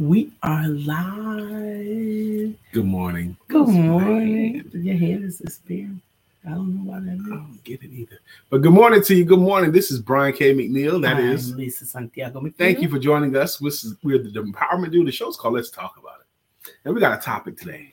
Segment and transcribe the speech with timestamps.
[0.00, 2.54] We are live.
[2.72, 3.36] Good morning.
[3.48, 4.70] Good morning.
[4.72, 6.00] Your hand is disappearing.
[6.46, 7.26] I don't know why that is.
[7.26, 8.18] I don't get it either.
[8.48, 9.26] But good morning to you.
[9.26, 9.72] Good morning.
[9.72, 10.54] This is Brian K.
[10.54, 11.02] McNeil.
[11.02, 11.54] That I'm is.
[11.54, 12.40] Lisa Santiago.
[12.40, 12.56] McNeil.
[12.56, 13.58] Thank you for joining us.
[13.58, 15.06] This is, we're the Empowerment Dude.
[15.06, 16.72] The show's called Let's Talk About It.
[16.86, 17.92] And we got a topic today.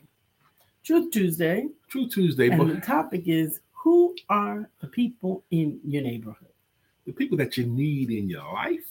[0.85, 1.67] Truth Tuesday.
[1.89, 6.47] True Tuesday, And the topic is who are the people in your neighborhood?
[7.05, 8.87] the people that you need in your life,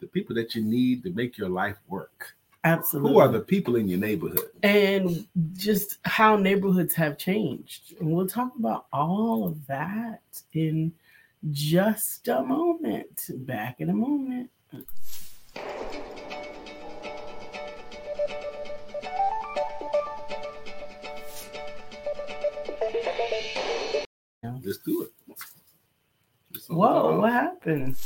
[0.00, 2.34] the people that you need to make your life work.
[2.64, 3.12] Absolutely.
[3.12, 4.50] Who are the people in your neighborhood?
[4.62, 7.94] and just how neighborhoods have changed.
[8.00, 10.20] And we'll talk about all of that
[10.52, 10.92] in
[11.50, 13.30] just a moment.
[13.46, 14.50] Back in a moment.
[24.42, 25.12] Let's do it.
[26.68, 27.96] Whoa, what happened?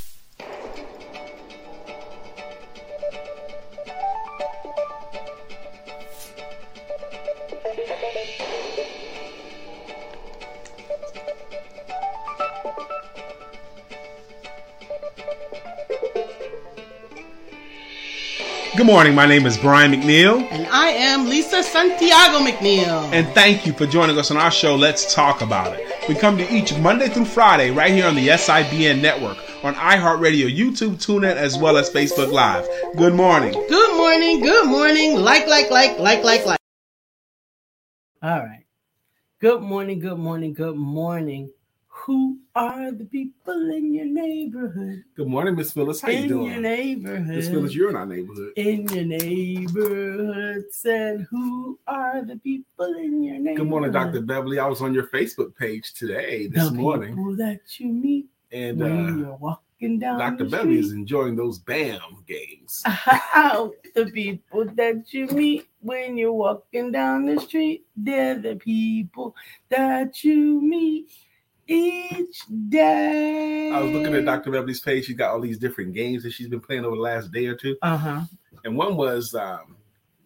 [18.83, 19.15] Good morning.
[19.15, 20.43] My name is Brian McNeil.
[20.51, 23.13] And I am Lisa Santiago McNeil.
[23.13, 25.87] And thank you for joining us on our show, Let's Talk About It.
[26.09, 30.53] We come to each Monday through Friday right here on the SIBN network, on iHeartRadio,
[30.53, 32.67] YouTube, TuneIn, as well as Facebook Live.
[32.97, 33.53] Good morning.
[33.53, 35.15] good morning, good morning.
[35.15, 36.59] Like, like, like, like, like, like.
[38.21, 38.65] All right.
[39.39, 41.53] Good morning, good morning, good morning.
[42.07, 45.05] Who are the people in your neighborhood?
[45.15, 46.01] Good morning, Miss Phyllis.
[46.01, 46.47] How you doing?
[46.47, 47.37] in your neighborhood.
[47.37, 48.53] Miss Phyllis, you're in our neighborhood.
[48.57, 53.57] in your neighborhood said, Who are the people in your neighborhood?
[53.57, 54.21] Good morning, Dr.
[54.21, 54.59] Beverly.
[54.59, 58.81] I was on your Facebook page today, The this morning, people that you meet and
[58.81, 60.45] when uh, you're walking down Dr.
[60.45, 62.83] the Beverly is enjoying those BAM games.
[62.85, 69.37] the people that you meet when you're walking down the street, they're the people
[69.69, 71.09] that you meet
[71.67, 73.71] each day.
[73.71, 74.51] I was looking at Dr.
[74.51, 75.07] Beverly's page.
[75.07, 77.55] She's got all these different games that she's been playing over the last day or
[77.55, 77.77] two.
[77.83, 78.21] Uh huh.
[78.65, 79.77] And one was um,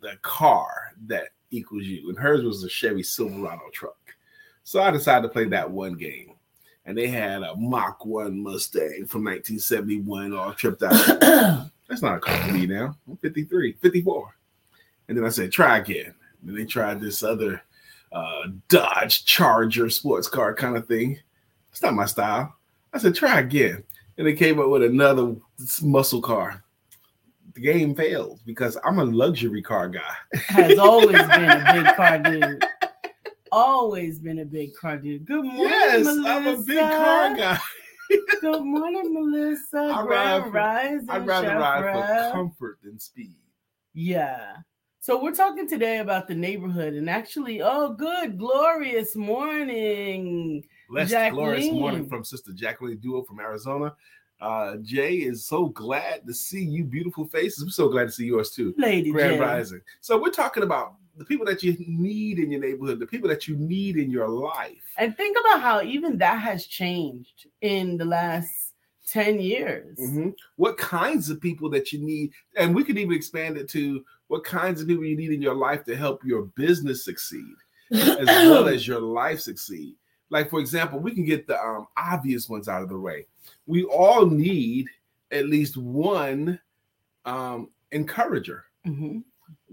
[0.01, 3.97] the car that equals you, and hers was a Chevy Silverado truck.
[4.65, 6.33] So I decided to play that one game.
[6.85, 10.93] And they had a Mach 1 Mustang from 1971 all tripped out.
[11.89, 12.97] That's not a car for me now.
[13.09, 14.37] I'm 53, 54.
[15.09, 16.15] And then I said, try again.
[16.41, 17.63] And then they tried this other
[18.13, 21.19] uh, Dodge Charger sports car kind of thing.
[21.77, 22.57] It's not my style.
[22.95, 23.85] I said, try again.
[24.17, 25.37] And they came up with another
[25.83, 26.65] muscle car.
[27.53, 30.15] The game failed because I'm a luxury car guy.
[30.33, 32.65] Has always been a big car dude.
[33.53, 35.27] Always been a big car dude.
[35.27, 36.31] Good morning, yes, Melissa.
[36.31, 37.59] I'm a big car guy.
[38.41, 39.77] Good morning, Melissa.
[39.77, 43.37] I ride Grand for- Rising, I'd rather ride for comfort than speed.
[43.93, 44.55] Yeah.
[45.01, 50.65] So we're talking today about the neighborhood and actually, oh, good, glorious morning.
[50.89, 53.95] Blessed glorious morning from Sister Jacqueline Duo from Arizona.
[54.41, 57.63] Uh, Jay is so glad to see you, beautiful faces.
[57.63, 58.75] I'm so glad to see yours too.
[58.77, 59.41] Lady Grand J.
[59.41, 59.81] Rising.
[60.01, 63.49] So we're talking about the people that you need in your neighborhood, the people that
[63.49, 64.83] you need in your life.
[64.99, 68.75] And think about how even that has changed in the last
[69.07, 69.99] 10 years.
[69.99, 70.35] Mhm.
[70.57, 74.45] What kinds of people that you need, and we could even expand it to what
[74.45, 77.55] kinds of people you need in your life to help your business succeed,
[77.93, 79.95] as well as your life succeed.
[80.31, 83.27] Like for example, we can get the um, obvious ones out of the way.
[83.67, 84.89] We all need
[85.31, 86.59] at least one
[87.25, 88.65] um, encourager.
[88.87, 89.25] Mhm.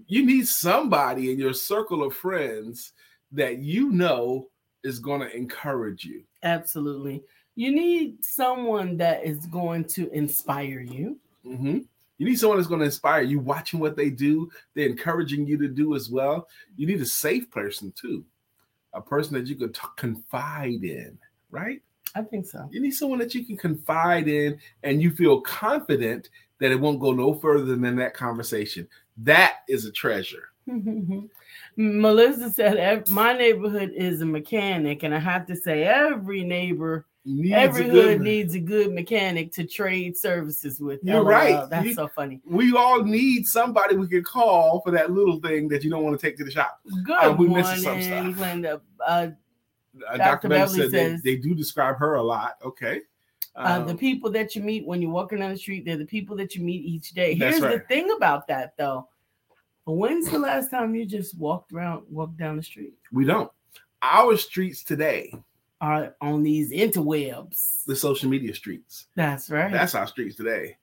[0.07, 2.93] You need somebody in your circle of friends
[3.31, 4.49] that you know
[4.83, 6.23] is going to encourage you.
[6.43, 7.23] Absolutely.
[7.55, 11.19] You need someone that is going to inspire you.
[11.45, 11.85] Mhm.
[12.17, 15.57] You need someone that's going to inspire you, watching what they do, they're encouraging you
[15.57, 16.47] to do as well.
[16.75, 18.23] You need a safe person too,
[18.93, 21.17] a person that you could t- confide in,
[21.51, 21.81] right?
[22.15, 22.67] I think so.
[22.71, 26.99] You need someone that you can confide in and you feel confident that it won't
[26.99, 28.87] go no further than that conversation.
[29.17, 30.49] That is a treasure.
[31.75, 37.53] Melissa said, My neighborhood is a mechanic, and I have to say, every neighbor, Needs
[37.55, 40.99] every a good hood needs a good mechanic to trade services with.
[41.03, 41.23] You're LOL.
[41.25, 41.69] right.
[41.69, 42.41] That's You- so funny.
[42.45, 46.19] we all need somebody we can call for that little thing that you don't want
[46.19, 46.81] to take to the shop.
[47.05, 48.37] Good Uh, we morning, some stuff.
[48.39, 48.81] Linda.
[49.05, 49.27] Uh,
[50.09, 50.17] Uh, Dr.
[50.17, 50.49] Dr.
[50.49, 52.57] Beverly said they, says- they do describe her a lot.
[52.63, 53.01] Okay.
[53.55, 56.05] uh, the Um, people that you meet when you're walking down the street, they're the
[56.05, 57.35] people that you meet each day.
[57.35, 59.07] Here's the thing about that, though.
[59.85, 62.95] When's the last time you just walked around, walked down the street?
[63.11, 63.51] we don't.
[64.01, 65.31] Our streets today,
[65.83, 67.83] Are on these interwebs.
[67.83, 69.07] the social media streets.
[69.15, 69.69] That's right.
[69.69, 70.77] That's our streets today.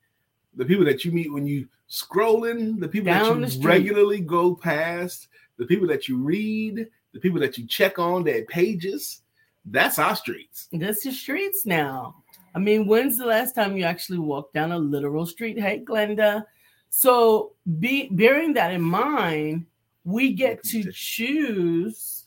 [0.54, 4.54] the people that you meet when you scrolling, the people Down that you regularly go
[4.54, 9.22] past, the people that you read, the people that you check on their pages.
[9.64, 10.68] That's our streets.
[10.70, 12.16] That's the streets now.
[12.54, 15.58] I mean, when's the last time you actually walked down a literal street?
[15.58, 16.44] Hey, Glenda.
[16.90, 19.64] So, be bearing that in mind,
[20.04, 22.26] we get to choose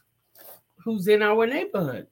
[0.83, 2.07] who's in our neighborhood.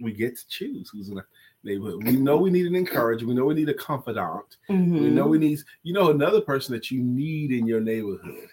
[0.00, 1.24] We get to choose who's in the
[1.62, 2.04] neighborhood.
[2.04, 3.26] We know we need an encourager.
[3.26, 4.56] We know we need a confidant.
[4.68, 5.12] We Mhm.
[5.12, 8.48] know we need, you know, another person that you need in your neighborhood.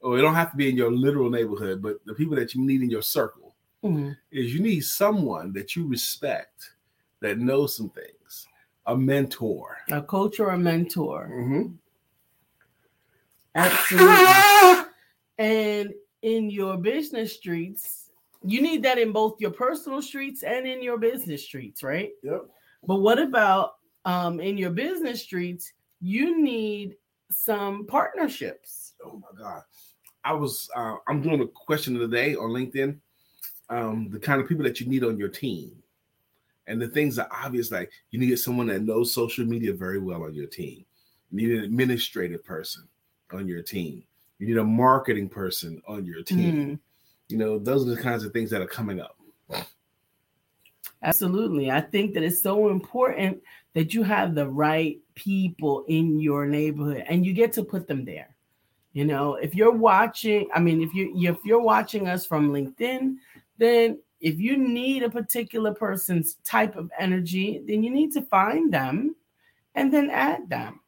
[0.00, 2.62] Or it don't have to be in your literal neighborhood, but the people that you
[2.62, 3.54] need in your circle
[3.84, 4.16] Mhm.
[4.30, 6.72] is you need someone that you respect
[7.20, 8.46] that knows some things,
[8.86, 9.76] a mentor.
[9.90, 11.28] a coach or a mentor.
[11.30, 11.78] Mhm.
[13.54, 14.86] Absolutely.
[15.38, 18.09] and in your business streets,
[18.42, 22.10] you need that in both your personal streets and in your business streets, right?
[22.22, 22.46] Yep.
[22.86, 25.72] But what about um, in your business streets?
[26.00, 26.96] You need
[27.30, 28.94] some partnerships.
[29.04, 29.62] Oh my God.
[30.24, 32.98] I was uh, I'm doing a question of the day on LinkedIn.
[33.68, 35.76] Um, the kind of people that you need on your team.
[36.66, 40.24] And the things are obvious, like you need someone that knows social media very well
[40.24, 40.84] on your team.
[41.30, 42.88] You need an administrative person
[43.32, 44.04] on your team.
[44.38, 46.54] You need a marketing person on your team.
[46.54, 46.78] Mhm.
[47.30, 49.16] You know, those are the kinds of things that are coming up.
[51.02, 51.70] Absolutely.
[51.70, 53.42] I think that it's so important
[53.74, 58.04] that you have the right people in your neighborhood and you get to put them
[58.04, 58.34] there.
[58.92, 63.16] You know, if you're watching, I mean, if you if you're watching us from LinkedIn,
[63.56, 68.72] then if you need a particular person's type of energy, then you need to find
[68.72, 69.14] them
[69.74, 70.80] and then add them.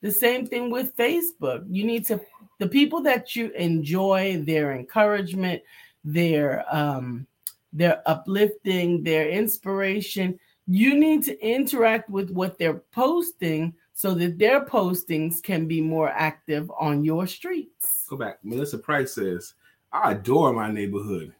[0.00, 1.64] The same thing with Facebook.
[1.68, 2.20] You need to
[2.58, 5.62] the people that you enjoy their encouragement,
[6.04, 7.26] their um
[7.72, 10.38] their uplifting, their inspiration.
[10.66, 16.08] You need to interact with what they're posting so that their postings can be more
[16.08, 18.06] active on your streets.
[18.08, 18.38] Go back.
[18.42, 19.54] Melissa Price says,
[19.92, 21.34] I adore my neighborhood.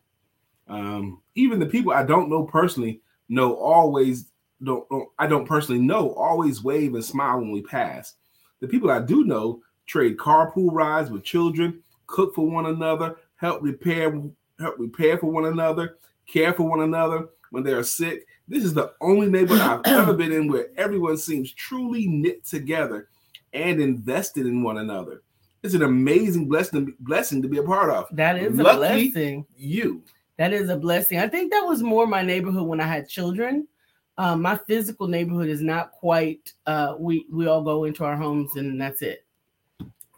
[0.69, 4.27] Um, even the people I don't know personally know always
[4.62, 8.15] don't, don't I don't personally know always wave and smile when we pass.
[8.61, 13.62] The people I do know trade carpool rides with children, cook for one another, help
[13.62, 14.21] repair
[14.61, 15.97] help repair for one another,
[16.27, 18.27] care for one another when they are sick.
[18.49, 23.09] This is the only neighborhood I've ever been in where everyone seems truly knit together
[23.53, 25.23] and invested in one another.
[25.62, 28.07] It's an amazing blessing blessing to be a part of.
[28.12, 29.47] That is a blessing.
[29.57, 30.03] You.
[30.39, 31.19] That is a blessing.
[31.19, 33.69] I think that was more my neighborhood when I had children.
[34.17, 36.53] Um, my physical neighborhood is not quite.
[36.67, 39.27] Uh, we we all go into our homes and that's it.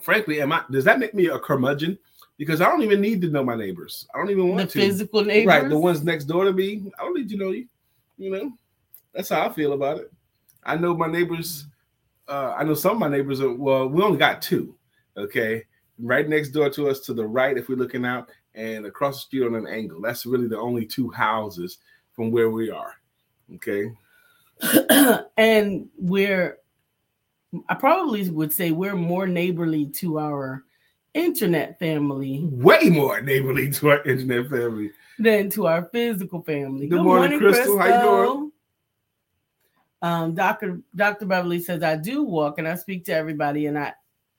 [0.01, 1.99] Frankly, am I does that make me a curmudgeon?
[2.43, 4.05] Because I don't even need to know my neighbors.
[4.13, 4.81] I don't even The want to.
[4.81, 6.83] physical neighbors, Right, the ones next door to me.
[6.99, 7.69] I don't need to know you.
[8.19, 8.53] You know,
[9.15, 10.13] that's how I feel about it.
[10.65, 11.67] I know my neighbors.
[12.27, 13.55] Uh, I know some of my neighbors are.
[13.55, 14.75] Well, we only got two.
[15.17, 15.63] Okay,
[16.01, 19.21] right next door to us, to the right, if we're looking out, and across the
[19.21, 20.01] street on an angle.
[20.01, 21.79] That's really the only two houses
[22.11, 22.95] from where we are.
[23.55, 23.93] Okay.
[25.37, 26.59] and we're.
[27.69, 30.65] I probably would say we're more neighborly to our
[31.15, 34.91] internet family Way more neighborly to our internet family.
[35.19, 36.87] than to our physical family.
[36.87, 37.79] Good morning, Crystal.
[37.79, 38.53] How you doing?
[40.01, 40.81] Um, Dr.
[40.97, 41.27] Dr.
[41.27, 43.93] Beverly says I do walk and I speak to everybody, and I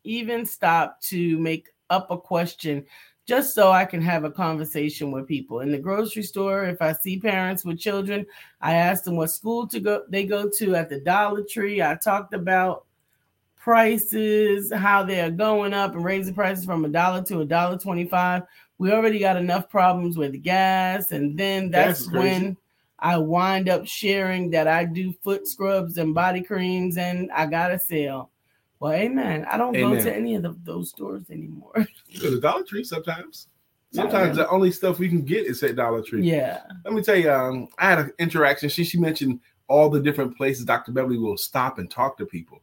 [0.03, 2.85] even stop to make up a question
[3.25, 5.61] just so I can have a conversation with people.
[5.61, 8.25] In the grocery store, if I see parents with children,
[8.59, 11.81] I ask them what school to go they go to at the Dollar Tree.
[11.81, 12.85] I talked about
[13.63, 17.77] prices, how they are going up and raising prices from a dollar to a dollar
[17.77, 18.43] twenty-five.
[18.77, 22.57] We already got enough problems with gas, and then Gas that's when
[22.99, 27.71] I wind up sharing that I do foot scrubs and body creams, and I got
[27.71, 28.31] a sale.
[28.81, 29.45] Well, amen.
[29.49, 31.87] I don't go to any of the, those stores anymore.
[32.19, 33.47] To Dollar Tree sometimes.
[33.91, 34.43] Sometimes really.
[34.43, 36.23] the only stuff we can get is at Dollar Tree.
[36.23, 36.63] yeah.
[36.83, 38.67] Let me tell you, um, I had an interaction.
[38.67, 39.39] She she mentioned
[39.69, 40.91] all the different places Dr.
[40.91, 42.61] Beverly will stop and talk to people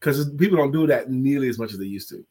[0.00, 2.24] because people don't do that nearly as much as they used to.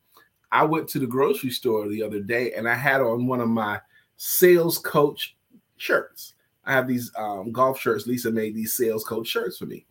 [0.52, 3.50] I went to the grocery store the other day and I had on one of
[3.50, 3.80] my
[4.18, 5.36] sales coach
[5.78, 6.34] shirts.
[6.66, 8.08] I have these um, golf shirts.
[8.08, 9.86] Lisa made these sales coach shirts for me.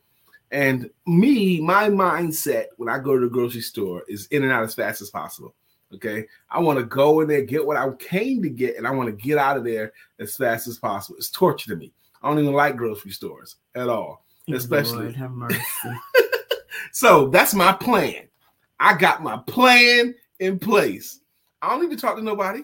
[0.51, 4.63] And me, my mindset when I go to the grocery store is in and out
[4.63, 5.55] as fast as possible.
[5.95, 6.25] Okay.
[6.51, 9.09] I want to go in there, get what I came to get, and I want
[9.09, 11.17] to get out of there as fast as possible.
[11.19, 11.93] It's torture to me.
[12.23, 14.25] I don't even like grocery stores at all.
[14.53, 15.61] Especially- Lord have mercy.
[16.93, 18.29] So that's my plan.
[18.81, 21.21] I got my plan in place.
[21.63, 22.63] I don't need to talk to nobody.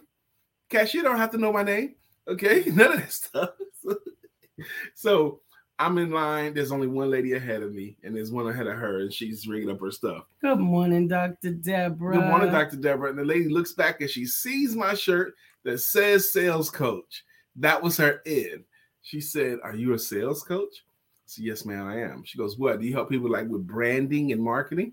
[0.69, 1.95] Cashier don't have to know my name.
[2.29, 3.50] Okay, none of that stuff.
[4.95, 5.40] so
[5.79, 6.52] I'm in line.
[6.52, 9.49] There's only one lady ahead of me, and there's one ahead of her, and she's
[9.49, 10.25] ringing up her stuff.
[10.43, 11.52] Good morning, Dr.
[11.52, 12.17] Deborah.
[12.17, 12.76] Good morning, Dr.
[12.76, 13.11] Deborah.
[13.11, 17.25] And the lady looks back and she sees my shirt that says sales coach.
[17.57, 18.64] That was her in.
[19.02, 20.85] She said, Are you a sales coach?
[21.30, 22.25] Said, Yes, ma'am, I am.
[22.25, 22.80] She goes, What?
[22.80, 24.92] Do you help people like with branding and marketing?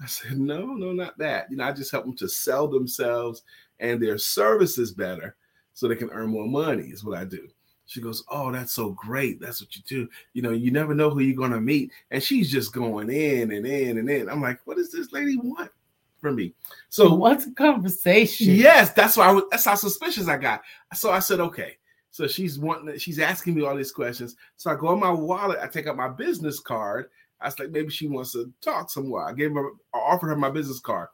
[0.00, 1.50] I said, No, no, not that.
[1.50, 3.42] You know, I just help them to sell themselves
[3.80, 5.34] and their services better
[5.72, 7.48] so they can earn more money, is what I do.
[7.86, 9.40] She goes, Oh, that's so great.
[9.40, 10.08] That's what you do.
[10.32, 11.90] You know, you never know who you're going to meet.
[12.12, 14.30] And she's just going in and in and in.
[14.30, 15.72] I'm like, What does this lady want
[16.20, 16.54] from me?
[16.88, 18.54] So So, what's a conversation?
[18.54, 20.62] yes, that's why I was, that's how suspicious I got.
[20.94, 21.78] So I said, Okay.
[22.14, 24.36] So she's wanting, she's asking me all these questions.
[24.56, 27.06] So I go in my wallet, I take out my business card.
[27.40, 29.24] I was like, maybe she wants to talk somewhere.
[29.24, 31.08] I gave her, I offered her my business card.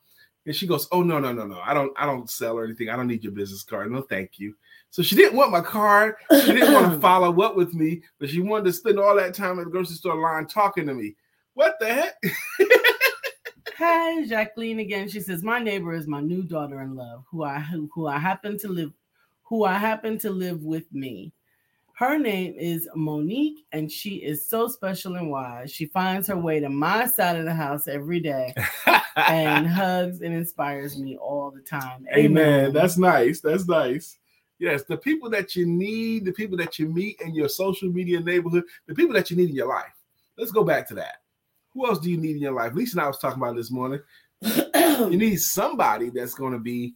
[0.44, 1.58] And she goes, Oh no, no, no, no.
[1.64, 2.90] I don't, I don't sell or anything.
[2.90, 3.90] I don't need your business card.
[3.90, 4.54] No, thank you.
[4.90, 6.16] So she didn't want my card.
[6.32, 9.32] She didn't want to follow up with me, but she wanted to spend all that
[9.32, 11.16] time at the grocery store line talking to me.
[11.54, 12.22] What the heck?
[13.78, 15.08] Hi, Jacqueline again.
[15.08, 18.68] She says, My neighbor is my new daughter-in-law, who I who, who I happen to
[18.68, 18.92] live,
[19.50, 21.32] who I happen to live with me.
[21.94, 25.72] Her name is Monique, and she is so special and wise.
[25.72, 28.54] She finds her way to my side of the house every day
[29.16, 32.06] and hugs and inspires me all the time.
[32.16, 32.72] Amen.
[32.72, 33.40] That's nice.
[33.40, 34.18] That's nice.
[34.60, 38.20] Yes, the people that you need, the people that you meet in your social media
[38.20, 39.92] neighborhood, the people that you need in your life.
[40.38, 41.16] Let's go back to that.
[41.74, 42.72] Who else do you need in your life?
[42.74, 44.00] Lisa and I was talking about this morning.
[45.00, 46.94] You need somebody that's going to be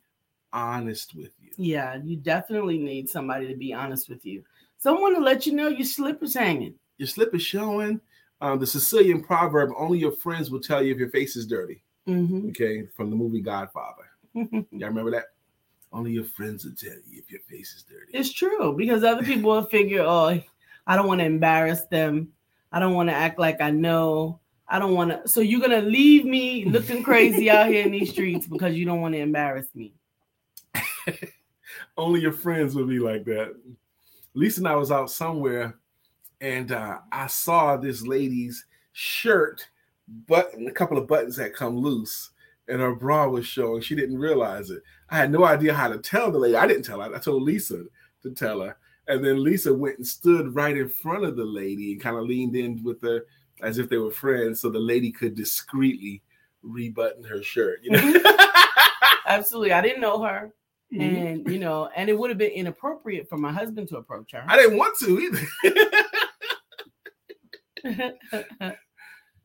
[0.54, 1.50] honest with you.
[1.58, 4.42] yeah, you definitely need somebody to be honest with you.
[4.78, 6.74] Someone to let you know your slip is hanging.
[6.98, 8.00] Your slip is showing.
[8.40, 11.82] Um, the Sicilian proverb: "Only your friends will tell you if your face is dirty."
[12.08, 12.50] Mhm.
[12.50, 14.04] Okay, from the movie Godfather.
[14.34, 15.26] Y'all remember that?
[15.92, 18.12] Only your friends will tell you if your face is dirty.
[18.12, 20.40] It's true because other people will figure, oh,
[20.86, 22.32] I don't want to embarrass them.
[22.72, 24.40] I don't want to act like I know.
[24.68, 25.28] I don't want to.
[25.28, 29.00] So you're gonna leave me looking crazy out here in these streets because you don't
[29.00, 29.94] want to embarrass me.
[31.96, 33.54] Only your friends would be like that.
[34.34, 35.76] Lisa and I was out somewhere,
[36.40, 39.66] and uh, I saw this lady's shirt
[40.26, 42.30] button, a couple of buttons had come loose,
[42.68, 43.80] and her bra was showing.
[43.80, 44.82] She didn't realize it.
[45.10, 46.56] I had no idea how to tell the lady.
[46.56, 47.14] I didn't tell her.
[47.14, 47.84] I told Lisa
[48.22, 48.76] to tell her,
[49.08, 52.24] and then Lisa went and stood right in front of the lady and kind of
[52.24, 53.24] leaned in with her
[53.62, 56.22] as if they were friends, so the lady could discreetly
[56.62, 57.80] rebutton her shirt.
[57.82, 58.20] You know.
[59.26, 60.52] Absolutely, I didn't know her,
[60.94, 61.00] Mhm.
[61.44, 64.44] and you know, and it would have been inappropriate for my husband to approach her.
[64.46, 65.40] I didn't want to either.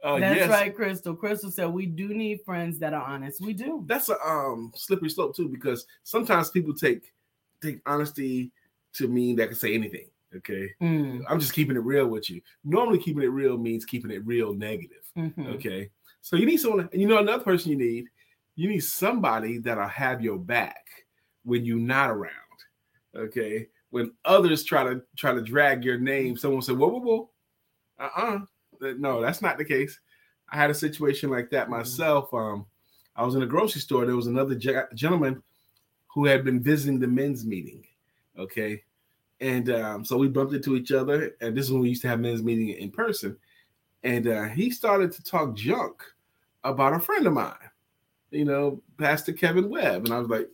[0.01, 0.50] Uh, That's yes.
[0.50, 1.13] right, Crystal.
[1.13, 3.41] Crystal said we do need friends that are honest.
[3.41, 3.84] We do.
[3.86, 7.12] That's a um slippery slope too, because sometimes people take
[7.62, 8.53] take honesty
[8.94, 10.08] to mean that can say anything.
[10.38, 10.70] Okay.
[10.82, 12.39] Mm, I'm just keeping it real with you.
[12.63, 15.03] Normally keeping it real means keeping it real negative.
[15.18, 15.56] mhm.
[15.56, 15.89] Okay.
[16.22, 18.06] So you need someone, and you know another person you need,
[18.56, 20.86] you need somebody that'll have your back
[21.43, 22.34] when you're not around.
[23.15, 23.67] Okay.
[23.91, 27.29] When others try to try to drag your name, someone say, whoa, whoa, whoa.
[28.00, 28.39] Uh-uh.
[28.98, 30.00] No, that's not the case.
[30.50, 32.34] I had a situation like that myself.
[32.34, 32.65] Um,
[33.15, 34.05] I was in a grocery store.
[34.05, 35.43] There was another ge- gentleman
[36.08, 37.86] who had been visiting the men's meeting.
[38.38, 38.84] Okay.
[39.41, 41.36] And um, so we bumped into each other.
[41.41, 43.38] And this is when we used to have men's meeting in person.
[44.03, 46.03] And uh, he started to talk junk
[46.63, 47.53] about a friend of mine,
[48.31, 50.05] you know, Pastor Kevin Webb.
[50.05, 50.50] And I was like,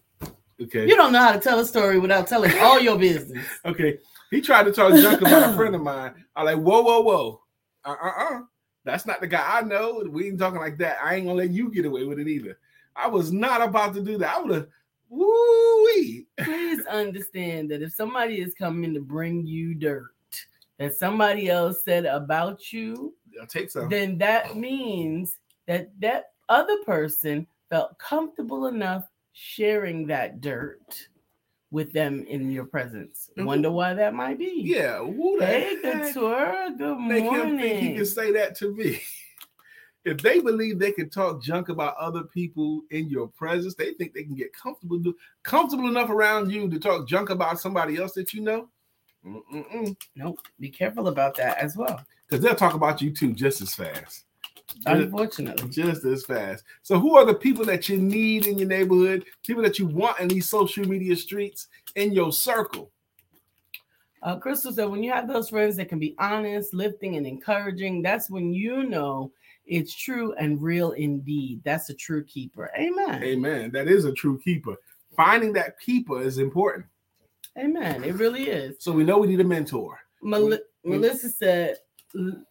[0.61, 0.87] okay.
[0.87, 3.45] You don't know how to tell a story without telling all your business.
[3.65, 3.99] Okay.
[4.31, 6.13] He tried to talk junk about a friend of mine.
[6.35, 7.41] I'm like, whoa, whoa, whoa.
[7.85, 8.41] Uh-uh-uh.
[8.83, 10.03] That's not the guy I know.
[10.09, 10.97] We ain't talking like that.
[11.03, 12.57] I ain't gonna let you get away with it either.
[12.95, 14.35] I was not about to do that.
[14.35, 14.67] I would have
[15.09, 16.27] woo-wee.
[16.39, 20.11] Please understand that if somebody is coming to bring you dirt
[20.77, 23.89] that somebody else said about you, I'll take some.
[23.89, 29.05] then that means that that other person felt comfortable enough
[29.35, 31.09] sharing that dirt
[31.69, 33.29] with them in your presence.
[33.37, 33.45] Mhm.
[33.45, 34.61] Wonder why that might be.
[34.63, 36.69] Yeah, who the Hey, Couture.
[36.77, 39.01] Good make him think he can say that to me?
[40.05, 44.13] If they believe they can talk junk about other people in your presence, they think
[44.13, 45.01] they can get comfortable
[45.41, 48.69] comfortable enough around you to talk junk about somebody else that you know.
[49.23, 50.41] Because Nope.
[50.59, 52.05] Be careful about that as well.
[52.29, 54.25] Because they'll talk about you too just as fast.
[54.67, 55.69] Just, Unfortunately.
[55.69, 56.63] just as fast.
[56.81, 59.25] So, who are the people that you need in your neighborhood?
[59.45, 62.91] People that you want in these social media streets in your circle?
[64.23, 68.01] Uh, Crystal said, when you have those friends that can be honest, lifting, and encouraging,
[68.01, 69.31] that's when you know
[69.67, 71.61] it's true and real indeed.
[71.63, 72.71] That's a true keeper.
[72.77, 73.21] Amen.
[73.23, 73.71] Amen.
[73.71, 74.75] That is a true keeper.
[75.15, 76.87] Finding that keeper is important.
[77.57, 78.03] Amen.
[78.03, 78.77] It really is.
[78.79, 79.99] So, we know we need a mentor.
[80.23, 81.77] Mel- we- Melissa said,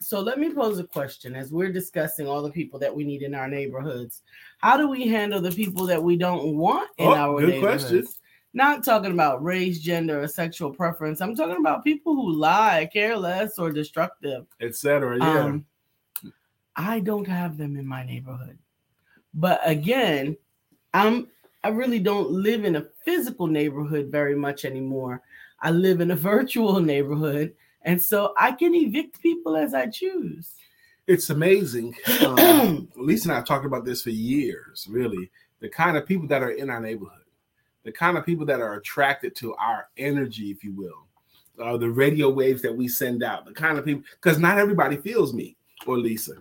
[0.00, 3.22] so let me pose a question as we're discussing all the people that we need
[3.22, 4.22] in our neighborhoods.
[4.58, 7.84] How do we handle the people that we don't want in Oh, our good neighborhoods?
[7.84, 8.06] question.
[8.52, 11.20] Not talking about race, gender, or sexual preference.
[11.20, 14.46] I'm talking about people who lie, careless, or destructive.
[14.60, 15.18] Etc.
[15.18, 15.40] Yeah.
[15.44, 15.66] Um,
[16.76, 18.58] I don't have them in my neighborhood.
[19.34, 20.36] But again,
[20.92, 21.28] I'm
[21.64, 25.22] I really don't live in a physical neighborhood very much anymore.
[25.60, 27.54] I live in a virtual neighborhood,
[27.84, 30.54] and so I can evict people as I choose.
[31.06, 31.94] it's amazing.
[32.26, 35.30] Um, Lisa and I have talked about this for years, really.
[35.60, 37.24] The kind of people that are in our neighborhood,
[37.84, 41.06] the kind of people that are attracted to our energy, if you will,
[41.62, 44.96] uh, the radio waves that we send out, the kind of people, because not everybody
[44.96, 46.34] feels me or Lisa.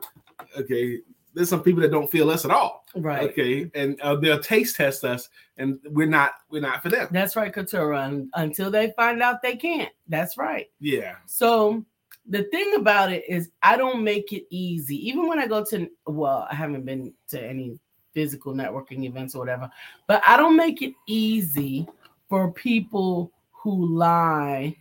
[0.57, 0.99] Okay.
[1.33, 2.85] There's some people that don't feel us at all.
[2.95, 3.29] Right.
[3.29, 3.69] Okay.
[3.73, 7.07] And uh, they'll taste test us, and we're not, we're not for them.
[7.11, 8.03] That's right, Katura.
[8.03, 9.91] un- Until they find out they can't.
[10.07, 10.69] That's right.
[10.79, 11.15] Yeah.
[11.25, 11.83] So
[12.27, 15.07] the thing about it is I don't make it easy.
[15.07, 17.79] Even when I go to well, I haven't been to any
[18.13, 19.69] physical networking events or whatever,
[20.07, 21.87] but I don't make it easy
[22.29, 24.75] for people who lie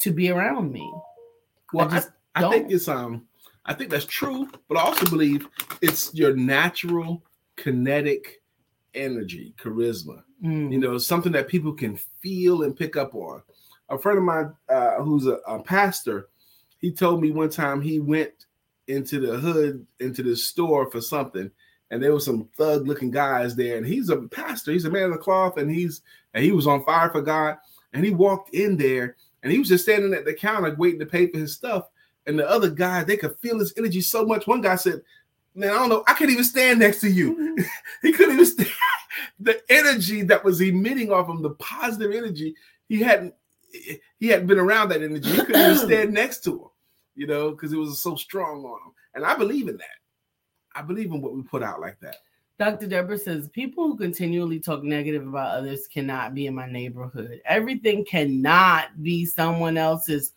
[0.00, 0.92] to be around me.
[1.72, 3.26] Well, I, just I, think it's um,
[3.64, 5.46] I think that's true, but I also believe
[5.82, 7.22] it's your natural
[7.56, 8.42] kinetic
[8.94, 10.22] energy, charisma.
[10.42, 13.42] Mm, You know, something that people can feel and pick up on.
[13.90, 16.28] A friend of mine uh, who's a, a pastor,
[16.78, 18.46] he told me one time he went
[18.88, 21.50] into the hood, into the store for something,
[21.90, 25.12] and there was some thug-looking guys there, and he's a pastor, he's a man of
[25.12, 26.02] the cloth, and he's
[26.34, 27.56] and he was on fire for God,
[27.92, 31.06] and he walked in there, and he was just standing at the counter waiting to
[31.06, 31.88] pay for his stuff,
[32.26, 34.46] and the other guy, they could feel his energy so much.
[34.46, 35.02] One guy said,
[35.54, 37.62] "Man, I don't know, I can't even stand next to you." Mm-hmm.
[38.06, 38.70] he couldn't even stand
[39.40, 42.54] the energy that was emitting off him, the positive energy.
[42.88, 43.34] He hadn't
[44.18, 45.30] he hadn't been around that energy.
[45.30, 46.68] He couldn't even stand next to him,
[47.14, 48.92] you know, because it was so strong on him.
[49.14, 49.86] And I believe in that.
[50.74, 52.16] I believe in what we put out like that.
[52.58, 52.86] Dr.
[52.86, 57.40] Deborah says people who continually talk negative about others cannot be in my neighborhood.
[57.46, 60.32] Everything cannot be someone else's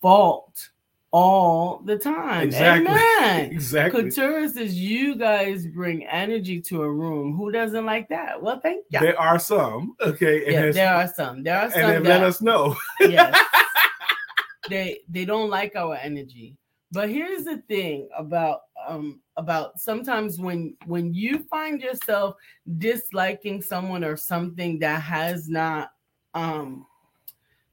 [0.00, 0.68] fault
[1.12, 2.48] all the time.
[2.48, 2.90] Exactly.
[2.90, 3.50] Amen.
[3.52, 4.04] Exactly.
[4.04, 7.36] Couture says you guys bring energy to a room.
[7.36, 8.42] Who doesn't like that?
[8.42, 8.98] Well, thank you.
[8.98, 11.42] There are some, okay, and, Yeah, there are some.
[11.42, 12.74] There are and some then let us know.
[13.00, 13.38] yes,
[14.68, 16.56] they they don't like our energy.
[16.90, 22.36] But here's the thing about um about sometimes when when you find yourself
[22.78, 25.92] disliking someone or something that has not
[26.34, 26.86] um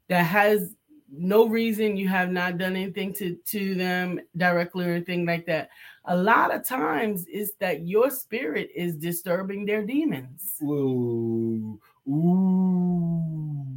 [0.08, 0.74] that has
[1.12, 5.68] no reason you have not done anything to to them directly or anything like that
[6.06, 13.30] a lot of times it's that your spirit is disturbing their demons Ooh, ooh,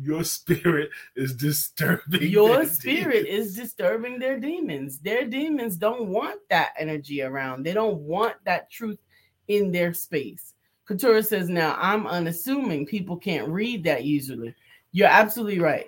[0.04, 2.24] your spirit is disturbing.
[2.24, 3.48] your spirit demons.
[3.48, 5.00] is disturbing their demons.
[5.00, 7.64] Their demons don't want that energy around.
[7.64, 9.00] They don't want that truth
[9.48, 10.54] in their space.
[10.86, 14.54] Couture says, now I'm unassuming people can't read that usually.
[14.92, 15.88] You're absolutely right.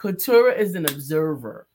[0.00, 1.66] Couture is an observer.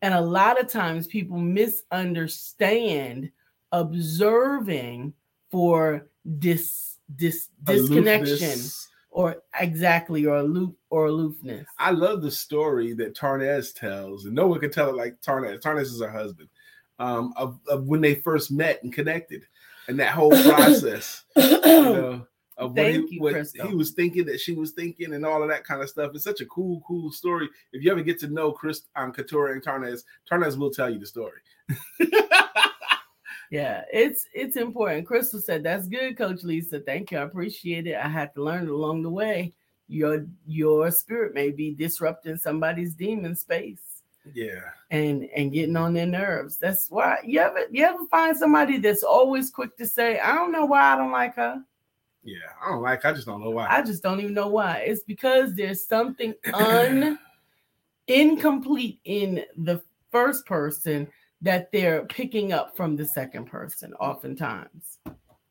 [0.00, 3.30] And a lot of times people misunderstand
[3.72, 5.12] observing
[5.50, 8.88] for dis, dis disconnection Aloofness.
[9.10, 11.66] or exactly or aloof or aloofness.
[11.78, 15.60] I love the story that Tarnez tells, and no one can tell it like Tarnez.
[15.60, 16.48] Tarnez is her husband.
[17.00, 19.46] Um, of, of when they first met and connected,
[19.88, 22.26] and that whole process, you know,
[22.58, 23.66] of what, Thank he, you, what Crystal.
[23.68, 26.10] he was thinking that she was thinking, and all of that kind of stuff.
[26.14, 27.48] It's such a cool, cool story.
[27.72, 30.98] If you ever get to know Chris um, Couture and Tarnez, Tarnez will tell you
[30.98, 31.40] the story.
[33.50, 35.06] Yeah, it's it's important.
[35.06, 36.80] Crystal said that's good, Coach Lisa.
[36.80, 37.18] Thank you.
[37.18, 37.96] I appreciate it.
[37.96, 39.54] I had to learn it along the way.
[39.88, 44.02] Your your spirit may be disrupting somebody's demon space
[44.34, 46.58] Yeah, and and getting on their nerves.
[46.58, 50.52] That's why you ever you ever find somebody that's always quick to say, I don't
[50.52, 51.62] know why I don't like her.
[52.22, 52.36] Yeah.
[52.64, 53.04] I don't like.
[53.04, 53.66] I just don't know why.
[53.70, 54.78] I just don't even know why.
[54.86, 57.18] It's because there's something un
[58.08, 61.08] incomplete in the first person
[61.42, 64.98] that they're picking up from the second person oftentimes.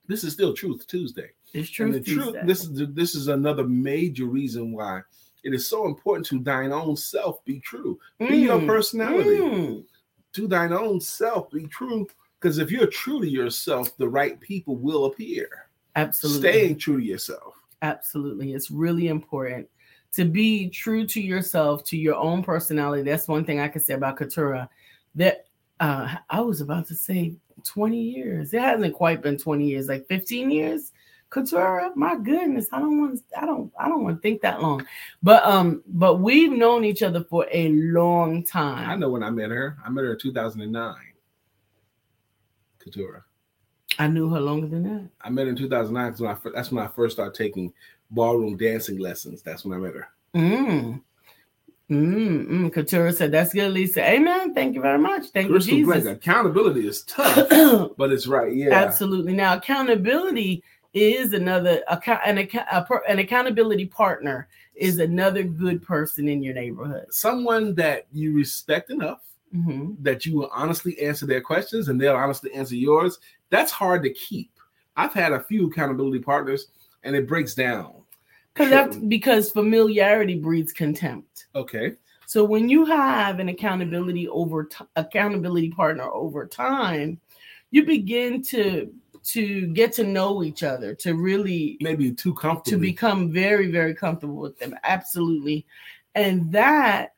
[0.08, 1.30] this is still Truth Tuesday.
[1.54, 1.92] It's And true.
[1.94, 5.02] the truth, this is this is another major reason why
[5.44, 8.00] it is so important to thine own self be true.
[8.20, 9.40] Be your Mm, personality.
[9.40, 9.86] mm.
[10.34, 12.08] To thine own self be true.
[12.40, 15.67] Because if you're true to yourself, the right people will appear.
[15.98, 16.50] Absolutely.
[16.50, 17.56] Staying true to yourself.
[17.82, 18.54] Absolutely.
[18.54, 19.68] It's really important
[20.14, 23.04] to be true to yourself, to your own personality.
[23.04, 24.70] That's one thing I can say about Katura.
[25.16, 25.48] That
[25.80, 28.54] uh, I was about to say 20 years.
[28.54, 30.92] It hasn't quite been 20 years, like 15 years.
[31.30, 34.88] Couture, my goodness, I don't want I don't I don't want to think that long.
[35.22, 38.90] But um, but we've known each other for a long time.
[38.90, 39.78] I know when I met her.
[39.86, 40.96] I met her in 2009.
[42.80, 43.27] Couture.
[44.00, 45.10] I knew her longer than that.
[45.22, 47.74] I met her in 2009 because when I, that's when I first started taking
[48.12, 49.42] ballroom dancing lessons.
[49.42, 50.08] That's when I met her.
[50.36, 51.02] Mm.
[51.90, 52.74] Mm, mm.
[52.74, 54.08] Couture said, That's good, Lisa.
[54.08, 54.54] Amen.
[54.54, 55.28] Thank you very much.
[55.28, 56.06] Thank Crystal you, Jesus.
[56.06, 57.50] accountability is tough,
[57.98, 58.54] but it's right.
[58.54, 58.74] Yeah.
[58.74, 59.34] Absolutely.
[59.34, 62.38] Now, accountability is another account an,
[63.08, 67.06] an accountability partner is another good person in your neighborhood.
[67.10, 69.22] Someone that you respect enough
[69.54, 73.20] hmm that you will honestly answer their questions and they'll honestly answer yours.
[73.50, 74.52] That's hard to keep.
[74.96, 76.68] I've had a few accountability partners
[77.04, 77.94] and it breaks down.
[78.54, 81.46] Because that's because familiarity breeds contempt.
[81.54, 81.94] Okay.
[82.26, 87.22] So when you have an accountability over t- accountability partner over time,
[87.72, 88.92] you begin to
[89.24, 93.94] to get to know each other, to really Maybe too comfortable to become very very
[93.94, 94.76] comfortable with them.
[94.84, 95.66] Absolutely.
[96.16, 97.14] And that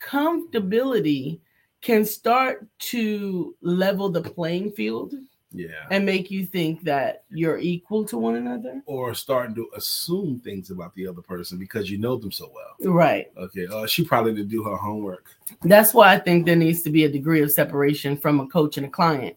[0.00, 1.40] comfortability
[1.80, 5.14] can start to level the playing field
[5.54, 5.86] yeah.
[5.90, 8.82] and make you think that you're equal to one another.
[8.86, 12.92] Or starting to assume things about the other person because you know them so well.
[12.92, 13.30] Right.
[13.36, 13.66] Okay.
[13.66, 15.26] Uh, she probably didn't do her homework.
[15.62, 18.76] That's why I think there needs to be a degree of separation from a coach
[18.76, 19.36] and a client.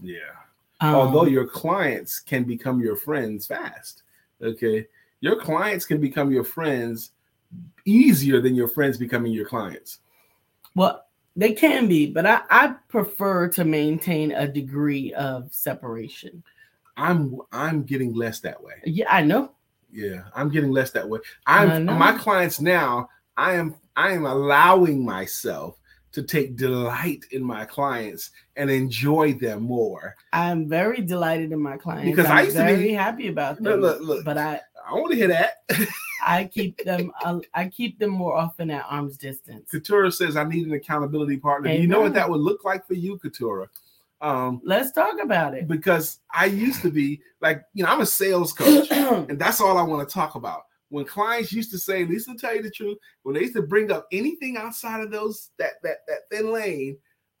[0.00, 0.18] Yeah.
[0.80, 4.02] Um, Although your clients can become your friends fast.
[4.42, 4.86] Okay.
[5.20, 7.12] Your clients can become your friends
[7.84, 10.00] easier than your friends becoming your clients.
[10.74, 11.05] well,
[11.36, 16.42] they can be, but I, I prefer to maintain a degree of separation.
[16.96, 18.74] I'm I'm getting less that way.
[18.84, 19.52] Yeah, I know.
[19.92, 21.20] Yeah, I'm getting less that way.
[21.46, 23.08] I'm my clients now.
[23.36, 25.76] I am I am allowing myself
[26.12, 30.16] to take delight in my clients and enjoy them more.
[30.32, 32.06] I'm very delighted in my clients.
[32.10, 33.80] Because I'm I used to be- very happy about Look, them.
[33.82, 34.24] look, look.
[34.24, 35.64] But I I want to hear that.
[36.26, 39.70] I keep them I, I keep them more often at arm's distance.
[39.72, 41.74] Katura says I need an accountability partner.
[41.74, 43.68] Do you know what that would look like for you, Katura?
[44.20, 45.68] Um, Let's talk about it.
[45.68, 49.76] because I used to be like, you know, I'm a sales coach, and that's all
[49.76, 50.62] I want to talk about.
[50.88, 53.62] When clients used to say, Lisa, to tell you the truth, when they used to
[53.62, 56.96] bring up anything outside of those that that that thin lane,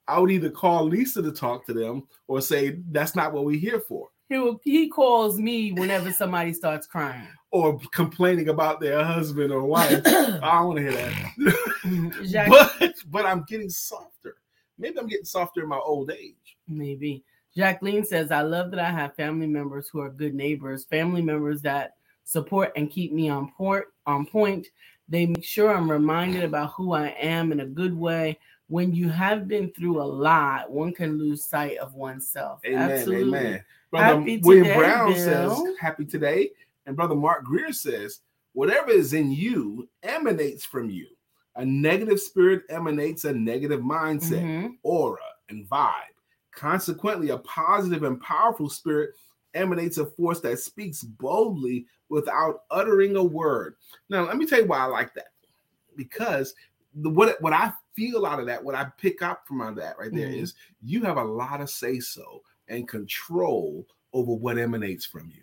[0.08, 3.58] I would either call Lisa to talk to them or say that's not what we're
[3.58, 7.26] here for, he, will, he calls me whenever somebody starts crying.
[7.50, 10.02] or complaining about their husband or wife.
[10.06, 12.48] I don't want to hear that.
[12.48, 14.36] But but I'm getting softer.
[14.78, 16.56] Maybe I'm getting softer in my old age.
[16.68, 17.24] maybe.
[17.56, 21.62] Jacqueline says, I love that I have family members who are good neighbors, family members
[21.62, 24.66] that support and keep me on point on point.
[25.08, 28.38] They make sure I'm reminded about who I am in a good way.
[28.68, 32.60] When you have been through a lot, one can lose sight of oneself.
[32.66, 32.90] Amen.
[32.90, 33.38] Absolutely.
[33.38, 33.64] Amen.
[33.90, 35.16] Brother Happy William today, Brown Bill.
[35.66, 36.50] says, Happy today.
[36.86, 38.20] And Brother Mark Greer says,
[38.52, 41.08] Whatever is in you emanates from you.
[41.56, 44.76] A negative spirit emanates a negative mindset, Mhm.
[44.82, 45.18] aura,
[45.48, 45.92] and vibe.
[46.52, 49.10] Consequently, a positive and powerful spirit
[49.54, 53.76] emanates a force that speaks boldly without uttering a word.
[54.08, 55.28] Now, let me tell you why I like that.
[55.96, 56.54] Because
[56.94, 59.76] the, what, what I feel out of that, what I pick up from out of
[59.76, 60.56] that right there is Mhm.
[60.82, 65.42] you have a lot of say so and control over what emanates from you.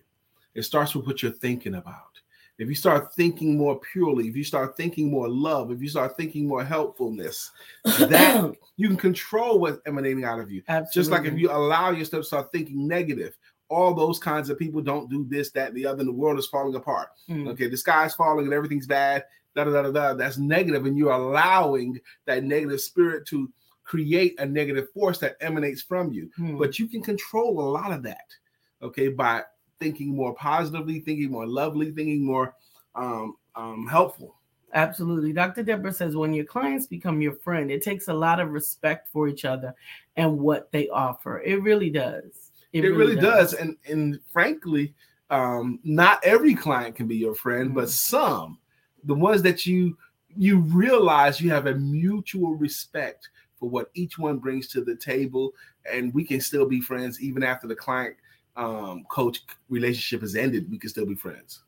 [0.56, 2.14] It starts with what you're thinking about.
[2.60, 6.16] If you start thinking more purely, if you start thinking more love, if you start
[6.16, 7.52] thinking more helpfulness,
[7.84, 10.62] that you can control what's emanating out of you.
[10.68, 10.94] Absolutely.
[10.94, 13.36] Just like if you allow yourself to start thinking negative,
[13.70, 16.38] all those kinds of people don't do this, that, and the other, and the world
[16.38, 17.10] is falling apart.
[17.28, 17.48] Mm.
[17.50, 19.24] Okay, the sky's falling and everything's bad.
[19.56, 20.14] Da da da da da.
[20.14, 23.52] That's negative, and you're allowing that negative spirit to
[23.84, 26.30] create a negative force that emanates from you.
[26.36, 26.58] Hmm.
[26.58, 28.34] But you can control a lot of that,
[28.82, 29.44] okay, by
[29.80, 32.56] thinking more positively, thinking more lovely, thinking more
[32.96, 34.36] um, um, helpful.
[34.74, 35.34] Absolutely.
[35.34, 35.64] Dr.
[35.64, 39.28] Deborah says when your clients become your friend, it takes a lot of respect for
[39.28, 39.76] each other
[40.16, 41.42] and what they offer.
[41.42, 42.52] It really does.
[42.72, 43.54] It, really, does.
[43.54, 44.96] And and frankly,
[45.30, 47.90] um, not every client can be your friend, but Mhm.
[47.90, 48.60] some,
[49.04, 49.96] the ones that you
[50.36, 53.30] you realize you have a mutual respect
[53.64, 55.54] for what each one brings to the table,
[55.90, 58.14] and we can still be friends even after the client
[58.58, 60.70] um, coach relationship has ended.
[60.70, 61.64] We can still be friends.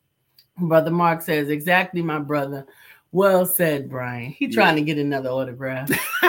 [0.57, 2.65] Brother Mark says, exactly, my brother.
[3.13, 4.31] Well said, Brian.
[4.31, 4.55] He Yeah.
[4.55, 5.89] trying to get another autograph.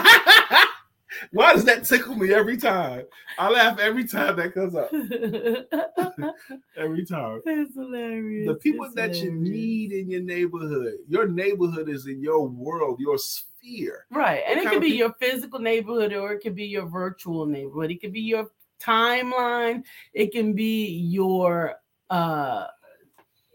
[1.33, 3.03] Why does that tickle me every time?
[3.37, 4.93] I laugh every time that comes up.
[6.77, 7.41] Every time.
[7.45, 8.47] That's hilarious.
[8.47, 10.95] the people It's that you need in your neighborhood.
[11.09, 13.56] Your neighborhood is in your world, your sphere.
[14.11, 14.43] Right.
[14.47, 17.91] And it could be peop- your physical neighborhood or it could be your virtual neighborhood.
[17.91, 18.51] It could be your
[18.81, 19.83] timeline.
[20.13, 21.75] It can be your
[22.11, 22.67] uh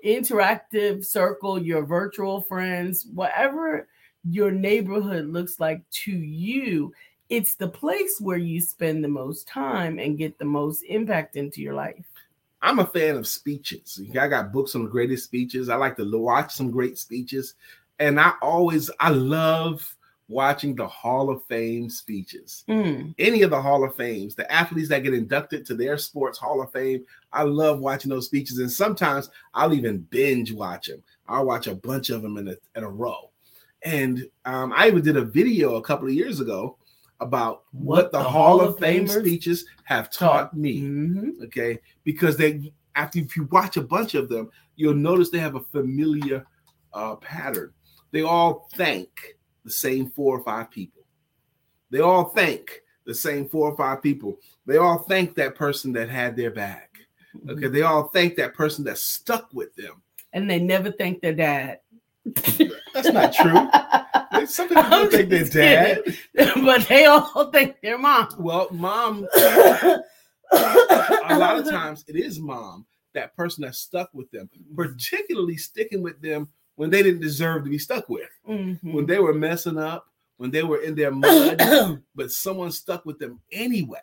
[0.05, 3.87] interactive circle, your virtual friends, whatever
[4.23, 6.93] your neighborhood looks like to you,
[7.29, 11.61] it's the place where you spend the most time and get the most impact into
[11.61, 12.05] your life.
[12.61, 14.01] I'm a fan of speeches.
[14.19, 15.69] I got books on the greatest speeches.
[15.69, 17.55] I like to watch some great speeches.
[17.99, 19.95] And I always, I love
[20.31, 22.63] watching the Hall of Fame speeches.
[22.69, 23.13] Mm.
[23.19, 26.61] Any of the Hall of Fames, the athletes that get inducted to their sports Hall
[26.61, 28.57] of Fame, I love watching those speeches.
[28.59, 31.03] And sometimes I'll even binge watch them.
[31.27, 33.31] I'll watch a bunch of them in a, in a row.
[33.83, 36.77] And um, I even did a video a couple of years ago
[37.19, 40.81] about what, what the, the, Hall, Hall of, Fame speeches have taught me.
[40.81, 41.43] Mm-hmm.
[41.43, 45.55] Okay, because they after if you watch a bunch of them, you'll notice they have
[45.55, 46.45] a familiar
[46.93, 47.71] uh, pattern.
[48.11, 51.03] They all thank the same four or five people.
[51.89, 54.37] They all thank the same four or five people.
[54.65, 56.89] They all thank that person that had their back.
[57.49, 60.01] Okay, they all thank that person that stuck with them.
[60.33, 61.79] And they never thank their dad.
[62.93, 63.69] That's not true.
[64.45, 66.03] Some people don't think their dad,
[66.35, 68.29] but they all thank their mom.
[68.37, 69.27] Well, mom.
[69.35, 70.03] a
[71.37, 76.21] lot of times it is mom, that person that stuck with them, particularly sticking with
[76.21, 76.49] them
[76.81, 78.91] when they didn't deserve to be stuck with, mm-hmm.
[78.91, 83.19] when they were messing up, when they were in their mud, but someone stuck with
[83.19, 83.99] them anyway.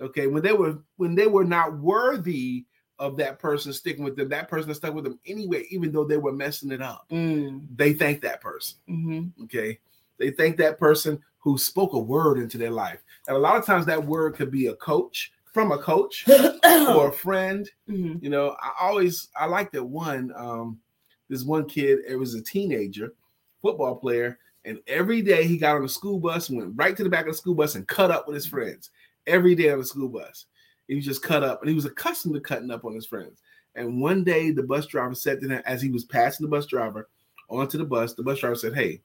[0.00, 2.64] Okay, when they were when they were not worthy
[2.98, 6.16] of that person sticking with them, that person stuck with them anyway, even though they
[6.16, 7.04] were messing it up.
[7.10, 7.66] Mm.
[7.76, 8.78] They thank that person.
[8.88, 9.44] Mm-hmm.
[9.44, 9.78] Okay.
[10.16, 13.02] They thank that person who spoke a word into their life.
[13.28, 16.24] And a lot of times that word could be a coach from a coach
[16.64, 17.68] or a friend.
[17.90, 18.24] Mm-hmm.
[18.24, 20.32] You know, I always I like that one.
[20.34, 20.80] Um,
[21.28, 23.14] this one kid, it was a teenager,
[23.62, 27.08] football player, and every day he got on the school bus went right to the
[27.08, 28.90] back of the school bus and cut up with his friends.
[29.26, 30.46] Every day on the school bus.
[30.88, 33.42] He just cut up, and he was accustomed to cutting up on his friends.
[33.74, 36.66] And one day, the bus driver said to him, as he was passing the bus
[36.66, 37.08] driver
[37.50, 39.02] onto the bus, the bus driver said, Hey,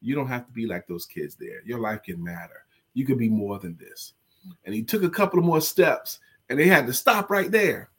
[0.00, 1.62] you don't have to be like those kids there.
[1.64, 2.64] Your life can matter.
[2.94, 4.14] You could be more than this.
[4.64, 7.90] And he took a couple of more steps, and they had to stop right there.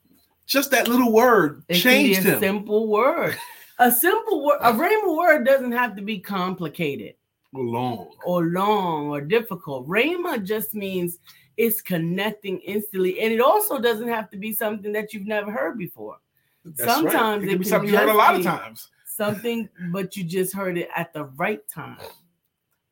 [0.46, 2.40] Just that little word it changed a him.
[2.40, 3.36] Simple word.
[3.78, 7.14] A simple word, a rhema word doesn't have to be complicated
[7.52, 9.86] or long or long or difficult.
[9.86, 11.18] Rhema just means
[11.56, 15.78] it's connecting instantly, and it also doesn't have to be something that you've never heard
[15.78, 16.16] before.
[16.64, 17.48] That's Sometimes right.
[17.48, 18.88] it, it can be something you heard a lot of times.
[19.04, 21.98] Something, but you just heard it at the right time.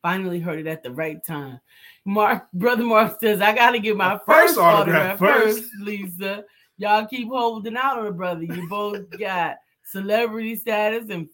[0.01, 1.61] Finally heard it at the right time.
[2.05, 6.45] Mark, brother Mark says, I gotta get my first first, autograph autograph, first." first, Lisa.
[6.77, 8.43] Y'all keep holding out on a brother.
[8.43, 11.29] You both got celebrity status and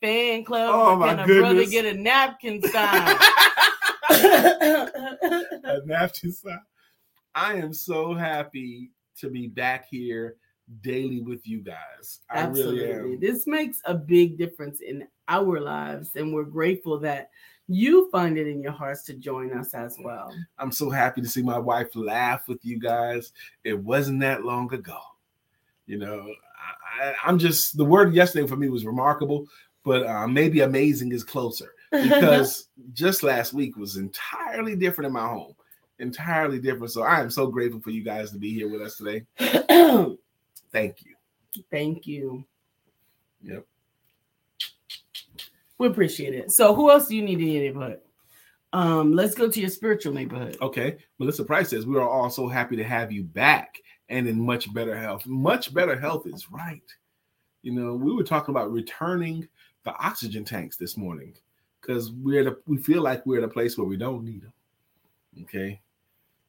[0.00, 0.70] fan club.
[0.74, 3.16] Oh, my Can a brother get a napkin sign?
[4.10, 6.60] a napkin sign.
[7.34, 10.36] I am so happy to be back here
[10.82, 12.20] daily with you guys.
[12.30, 12.84] I Absolutely.
[12.86, 13.20] really am.
[13.20, 17.30] This makes a big difference in our lives, and we're grateful that
[17.68, 20.34] you find it in your hearts to join us as well.
[20.58, 23.32] I'm so happy to see my wife laugh with you guys.
[23.62, 24.98] It wasn't that long ago.
[25.86, 26.34] You know,
[26.90, 29.46] I, I'm just the word yesterday for me was remarkable,
[29.84, 35.26] but uh, maybe amazing is closer because just last week was entirely different in my
[35.26, 35.54] home,
[35.98, 36.92] entirely different.
[36.92, 39.24] So I am so grateful for you guys to be here with us today.
[40.72, 41.14] Thank you.
[41.70, 42.44] Thank you.
[43.42, 43.66] Yep.
[45.78, 46.50] We appreciate it.
[46.52, 48.00] So, who else do you need in your neighborhood?
[48.72, 50.58] Um, let's go to your spiritual neighborhood.
[50.60, 50.98] Okay.
[51.18, 53.78] Melissa Price says we are all so happy to have you back
[54.10, 55.24] and in much better health.
[55.26, 56.82] Much better health is right.
[57.62, 59.48] You know, we were talking about returning
[59.84, 61.34] the oxygen tanks this morning
[61.80, 64.42] because we're at a, we feel like we're at a place where we don't need
[64.42, 64.52] them.
[65.42, 65.80] Okay.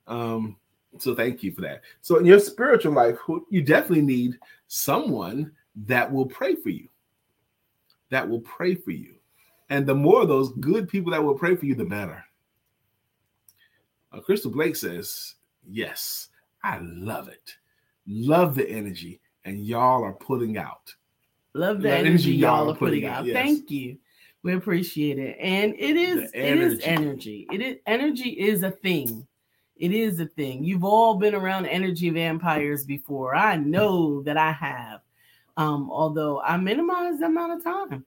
[0.08, 0.58] Um,
[0.98, 1.82] so thank you for that.
[2.02, 3.18] So in your spiritual life,
[3.50, 5.52] you definitely need someone
[5.86, 6.90] that will pray for you.
[8.10, 9.16] That will pray for you.
[9.70, 12.26] And the more of those good people that will pray for you, the better.
[14.12, 15.36] Uh, Crystal Blake says,
[15.70, 16.30] Yes,
[16.64, 17.56] I love it.
[18.08, 20.94] Love the energy, and y'all are putting out.
[21.54, 23.26] Love the The energy y'all are putting out.
[23.26, 23.36] yes.
[23.36, 23.98] Thank you.
[24.44, 25.38] We appreciate it.
[25.40, 26.84] And it is it is energy.
[26.84, 27.48] energy.
[27.52, 29.28] It is energy is a thing.
[29.78, 30.64] It is a thing.
[30.64, 33.36] You've all been around energy vampires before.
[33.36, 35.02] I know that I have.
[35.58, 38.06] Um, although I minimize the amount of time.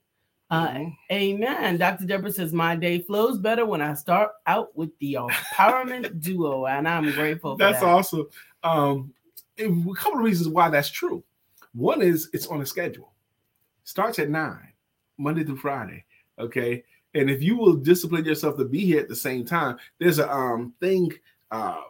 [0.55, 0.97] Uh, Mhm.
[1.13, 1.77] amen.
[1.79, 2.07] Dr.
[2.07, 6.89] Deborah says my day flows better when I start out with the empowerment duo, and
[6.89, 7.55] I'm grateful.
[7.55, 7.87] For That's that.
[7.87, 8.27] awesome.
[8.63, 9.13] Um,
[9.59, 11.23] a couple of reasons why that's true.
[11.75, 13.13] One is it's on a schedule.
[13.85, 14.73] Starts at nine,
[15.19, 16.05] Monday through Friday.
[16.39, 16.85] Okay.
[17.15, 20.31] And if you will discipline yourself to be here at the same time, there's a
[20.33, 21.13] um thing
[21.51, 21.83] uh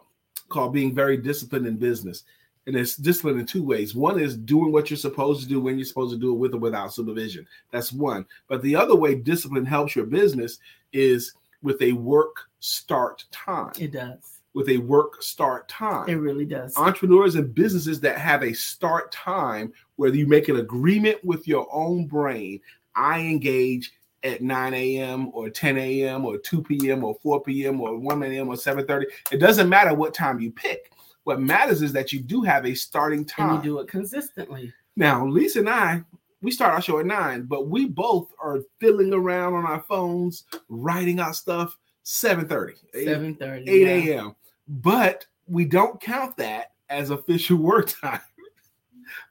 [0.49, 2.23] called being very disciplined in business.
[2.67, 3.93] And it's discipline in two ways.
[3.93, 6.53] One is doing what you're supposed to do when you're supposed to do it with
[6.55, 7.47] or without supervision.
[7.71, 8.25] That's one.
[8.47, 10.59] But the other way discipline helps your business
[10.91, 13.73] is with a work start time.
[13.79, 14.41] It does.
[14.53, 16.07] With a work start time.
[16.09, 16.75] It really does.
[16.77, 21.67] Entrepreneurs and businesses that have a start time where you make an agreement with your
[21.71, 22.61] own brain.
[22.95, 23.91] I engage
[24.23, 25.29] at 9 a.m.
[25.33, 26.25] or 10 a.m.
[26.25, 27.03] or 2 p.m.
[27.03, 27.79] or 4 p.m.
[27.79, 28.47] or 1 a.m.
[28.47, 29.03] or 7:30.
[29.31, 30.91] It doesn't matter what time you pick.
[31.25, 33.55] What matters is that you do have a starting time.
[33.55, 34.71] And you do it consistently.
[34.95, 36.03] Now, Lisa and I,
[36.41, 40.43] we start our show at nine, but we both are fiddling around on our phones,
[40.69, 44.07] writing out stuff 7:30, 7:30, 8 a.m.
[44.07, 44.29] Yeah.
[44.67, 48.21] But we don't count that as official work time.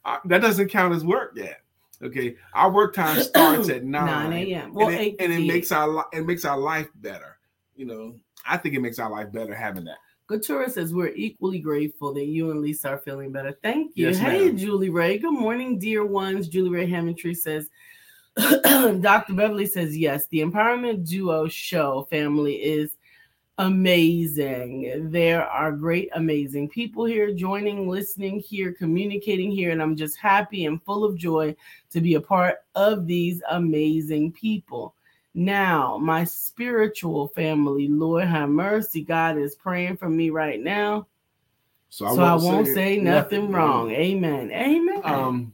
[0.05, 1.61] uh, that doesn't count as work yet.
[2.03, 4.75] Okay, our work time starts at 9, 9 a.m.
[4.75, 7.39] Well, and it, and it makes our it makes our life better.
[7.77, 9.99] You know, I think it makes our life better having that.
[10.29, 13.57] Katura says we're equally grateful that you and Lisa are feeling better.
[13.63, 14.09] Thank you.
[14.09, 14.57] Yes, hey, ma'am.
[14.57, 15.19] Julie Ray.
[15.19, 16.49] Good morning, dear ones.
[16.49, 17.69] Julie Ray Hammondtree says,
[18.37, 19.35] Dr.
[19.35, 22.97] Beverly says, yes, the Empowerment Duo show family is
[23.59, 25.11] amazing.
[25.11, 30.65] There are great, amazing people here joining, listening here, communicating here, and I'm just happy
[30.65, 31.55] and full of joy
[31.91, 34.95] to be a part of these amazing people.
[35.35, 39.03] Now, my spiritual family, Lord have mercy.
[39.03, 41.09] God is praying for me right now.
[41.89, 43.91] So I so won't, I won't say, say, nothing, nothing wrong.
[43.91, 44.51] Amen.
[44.53, 45.01] Amen.
[45.05, 45.53] Um,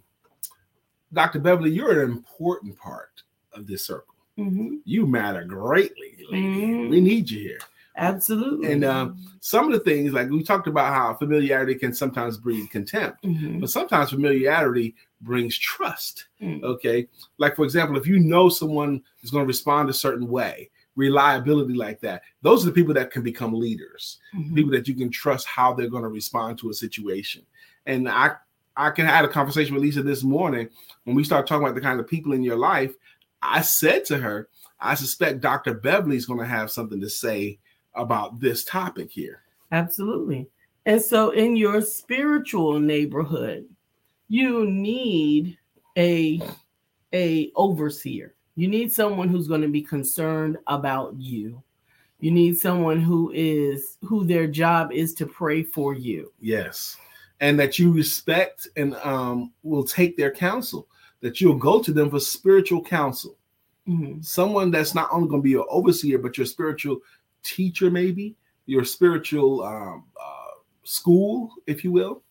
[1.13, 1.39] Dr.
[1.39, 4.15] Beverly, you're an important part of this circle.
[4.39, 4.77] Mm-hmm.
[4.85, 6.17] You matter greatly.
[6.31, 6.91] Mm-hmm.
[6.91, 7.61] We need you here.
[8.01, 8.73] Absolutely.
[8.73, 12.71] And um, some of the things, like we talked about how familiarity can sometimes breed
[12.71, 13.61] contempt, mm-hmm.
[13.61, 16.27] but sometimes familiarity brings trust.
[16.41, 16.63] Mm.
[16.63, 17.07] Okay.
[17.37, 21.75] Like, for example, if you know someone is going to respond a certain way, reliability
[21.75, 24.55] like that, those are the people that can become leaders, Mhm.
[24.55, 27.43] people that you can trust how they're going to respond to a situation.
[27.85, 28.33] And I,
[28.77, 30.71] I can had a conversation with Lisa this morning
[31.05, 32.95] when we start talking about the kind of people in your life.
[33.43, 34.49] I said to her,
[34.81, 35.75] I suspect Dr.
[35.75, 37.59] Beverly is going to have something to say
[37.95, 39.43] about this topic here.
[39.73, 40.49] Absolutely.
[40.87, 43.69] And so in your spiritual neighborhood,
[44.29, 45.59] you need
[45.97, 46.41] a
[47.13, 48.35] a overseer.
[48.55, 51.63] You need someone who's going to be concerned about you.
[52.21, 56.33] You need someone who is who their job is to pray for you.
[56.41, 56.97] Yes.
[57.41, 60.87] And that you respect and um, will take their counsel,
[61.21, 63.37] that you'll go to them for spiritual counsel.
[63.89, 64.23] Mhm.
[64.25, 66.99] Someone that's not only going to be your overseer, but your spiritual
[67.43, 72.23] teacher, maybe your spiritual um, uh, school, if you will.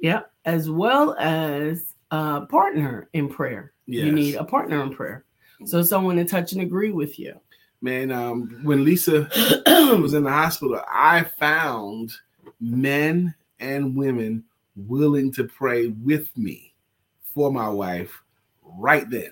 [0.00, 0.30] Yep.
[0.44, 3.72] As well as a partner in prayer.
[3.86, 5.24] You need a partner in prayer.
[5.64, 7.38] So someone to touch and agree with you.
[7.80, 9.28] Man, um, when Lisa
[9.66, 12.12] was in the hospital, I found
[12.60, 14.44] men and women
[14.76, 16.74] willing to pray with me
[17.34, 18.22] for my wife
[18.62, 19.30] right then.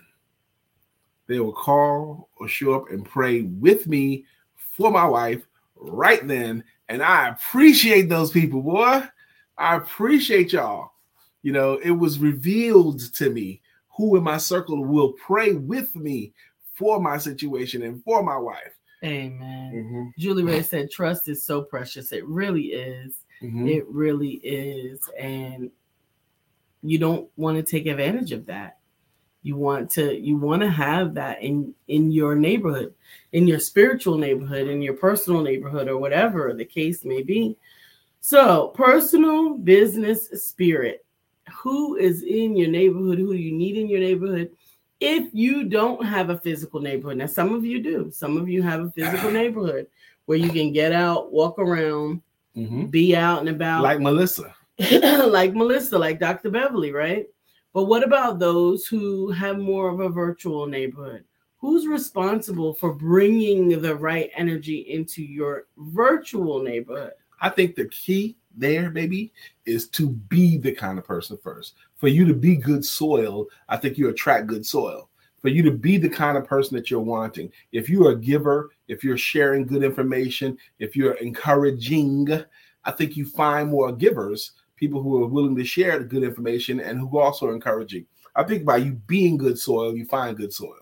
[1.27, 4.25] They will call or show up and pray with me
[4.57, 6.65] for my wife right then.
[6.89, 9.03] And I appreciate those people, boy.
[9.57, 10.93] I appreciate y'all.
[11.43, 13.63] You know, it was revealed to me
[13.97, 16.33] who in my circle will pray with me
[16.75, 18.77] for my situation and for my wife.
[19.05, 20.13] Amen.
[20.19, 22.13] Julie Ray said, trust is so precious.
[22.13, 23.25] It really is.
[23.43, 23.69] Mhm.
[23.69, 24.99] It really is.
[25.19, 25.71] And
[26.83, 28.79] you don't want to take advantage of that.
[29.45, 32.95] You want to you want to have that in in your neighborhood,
[33.33, 37.57] in your spiritual neighborhood, in your personal neighborhood, or whatever the case may be.
[38.21, 41.05] So, personal business spirit.
[41.63, 43.19] Who is in your neighborhood?
[43.19, 44.51] Who you need in your neighborhood?
[44.99, 48.11] If you don't have a physical neighborhood, now some of you do.
[48.11, 49.89] Some of you have a physical neighborhood
[50.25, 52.23] where you can get out, walk around,
[52.57, 52.91] Mhm.
[52.91, 54.55] be out and about Like Melissa.
[55.29, 56.49] like Melissa, like Dr.
[56.51, 57.27] Beverly, right?
[57.75, 61.25] But what about those who have more of a virtual neighborhood?
[61.59, 67.15] Who's responsible for bringing the right energy into your virtual neighborhood?
[67.41, 69.33] I think the key there, baby,
[69.67, 71.75] is to be the kind of person first.
[71.97, 75.11] For you to be good soil, I think you attract good soil.
[75.43, 77.51] For you to be the kind of person that you're wanting.
[77.73, 82.29] If you're a giver, if you're sharing good information, if you're encouraging,
[82.85, 86.81] I think you find more givers, people who are willing to share the good information
[86.81, 88.07] and who also are encouraging.
[88.37, 90.79] I think by you being good soil, you find good soil.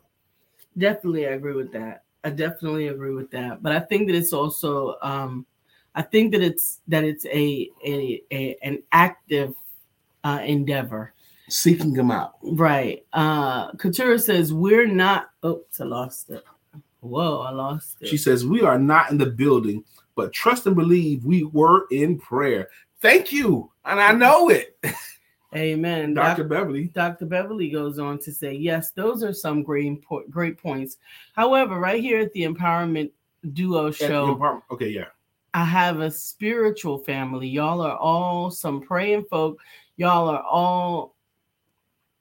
[0.76, 2.04] Definitely, I agree with that.
[2.24, 3.62] I definitely agree with that.
[3.62, 5.44] But I think that it's also, um,
[5.94, 9.54] I think that it's that it's a a, a an active
[10.24, 11.12] uh, endeavor.
[11.48, 12.34] Seeking them out.
[12.42, 13.04] Right.
[13.12, 16.42] Uh Katura says we're not oops, I lost it.
[17.02, 18.08] Whoa, I lost it.
[18.08, 19.84] She says, We are not in the building,
[20.14, 22.68] but trust and believe we were in prayer.
[23.00, 23.71] Thank you.
[23.84, 24.78] And I know it.
[25.54, 26.14] Amen.
[26.14, 26.42] Dr.
[26.44, 26.84] Doc- Beverly.
[26.94, 27.26] Dr.
[27.26, 30.96] Beverly goes on to say, yes, those are some great great points.
[31.34, 33.10] However, right here at the Empowerment
[33.52, 35.06] Duo show, Okay, yeah.
[35.54, 37.48] I have a spiritual family.
[37.48, 39.60] Y'all are all some praying folk.
[39.96, 41.16] Y'all are all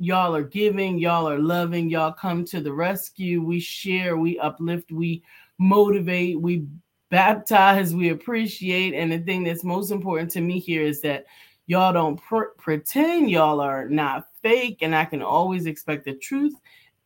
[0.01, 3.41] y'all are giving, y'all are loving, y'all come to the rescue.
[3.41, 5.23] We share, we uplift, we
[5.59, 6.65] motivate, we
[7.11, 8.95] baptize, we appreciate.
[8.95, 11.25] And the thing that's most important to me here is that
[11.67, 16.53] y'all don't pr- pretend y'all are not fake, and I can always expect the truth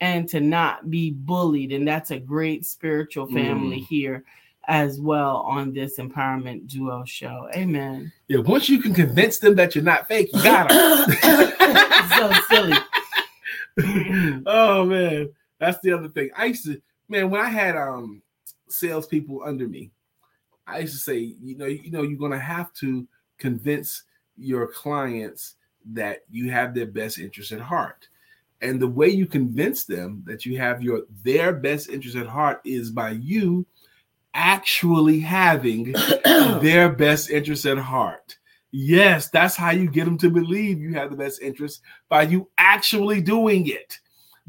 [0.02, 1.72] and to not be bullied.
[1.72, 3.88] And that's a great spiritual family Mm.
[3.88, 4.24] here
[4.68, 7.48] as well on this empowerment duo show.
[7.56, 8.12] Amen.
[8.28, 11.14] Yeah, once you can convince them that you're not fake, you got them.
[12.18, 12.78] so silly.
[14.46, 15.30] oh man,
[15.60, 16.30] that's the other thing.
[16.36, 18.22] I used to, man, when I had um
[18.70, 19.92] salespeople under me,
[20.66, 24.04] I used to say, you know, you know, you're gonna have to convince
[24.38, 25.56] your clients
[25.94, 28.08] that you have their best interest at heart.
[28.62, 32.62] And the way you convince them that you have your their best interest at heart
[32.66, 33.66] is by you
[34.34, 35.92] actually having
[36.26, 38.38] their best interest at heart.
[38.72, 42.50] Yes, that's how you get them to believe you have the best interest by you
[42.58, 44.00] actually doing it.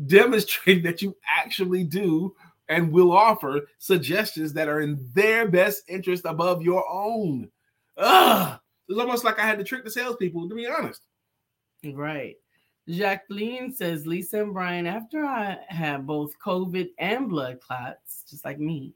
[0.06, 2.34] Demonstrate that you actually do
[2.68, 7.48] and will offer suggestions that are in their best interest above your own.
[7.96, 8.58] Ugh.
[8.88, 11.02] It's almost like I had to trick the salespeople, to be honest.
[11.84, 12.36] Right.
[12.88, 18.60] Jacqueline says, Lisa and Brian, after I had both COVID and blood clots, just like
[18.60, 18.94] me,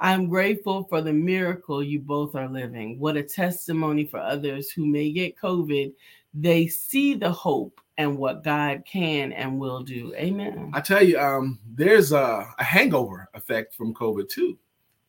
[0.00, 2.98] I'm grateful for the miracle you both are living.
[2.98, 5.92] What a testimony for others who may get COVID.
[6.34, 10.14] They see the hope and what God can and will do.
[10.14, 10.70] Amen.
[10.72, 14.56] I tell you, um, there's a, a hangover effect from COVID too,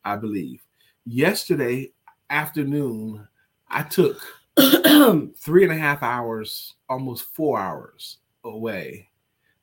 [0.04, 0.62] I believe.
[1.04, 1.92] Yesterday
[2.30, 3.26] afternoon,
[3.70, 4.20] I took
[4.56, 9.08] three and a half hours, almost four hours away.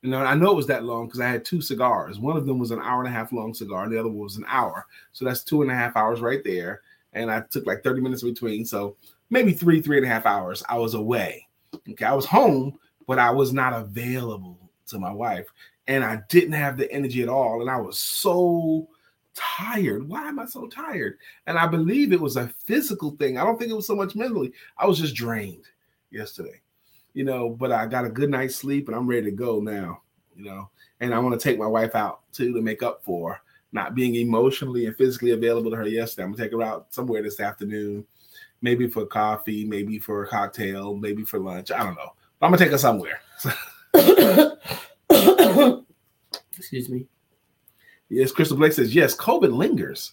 [0.02, 2.18] You know, I know it was that long because I had two cigars.
[2.18, 4.18] One of them was an hour and a half long cigar, and the other one
[4.22, 4.86] was an hour.
[5.12, 6.82] So that's two and a half hours right there.
[7.12, 8.64] And I took like 30 minutes between.
[8.64, 8.96] So
[9.30, 11.46] maybe three, three and a half hours I was away.
[11.90, 12.04] Okay.
[12.04, 15.46] I was home, but I was not available to my wife.
[15.88, 17.60] And I didn't have the energy at all.
[17.60, 18.88] And I was so
[19.38, 20.08] tired.
[20.08, 21.18] Why am I so tired?
[21.46, 23.38] And I believe it was a physical thing.
[23.38, 24.52] I don't think it was so much mentally.
[24.76, 25.64] I was just drained
[26.10, 26.60] yesterday,
[27.14, 30.02] you know, but I got a good night's sleep and I'm ready to go now,
[30.36, 30.70] you know.
[31.00, 33.40] And I want to take my wife out too to make up for
[33.72, 36.24] not being emotionally and physically available to her yesterday.
[36.24, 38.04] I'm gonna take her out somewhere this afternoon,
[38.62, 41.70] maybe for coffee, maybe for a cocktail, maybe for lunch.
[41.70, 42.12] I don't know.
[42.40, 43.20] But I'm gonna take her somewhere.
[46.58, 47.06] Excuse me.
[48.08, 49.16] Yes, Crystal Blake says yes.
[49.16, 50.12] COVID lingers.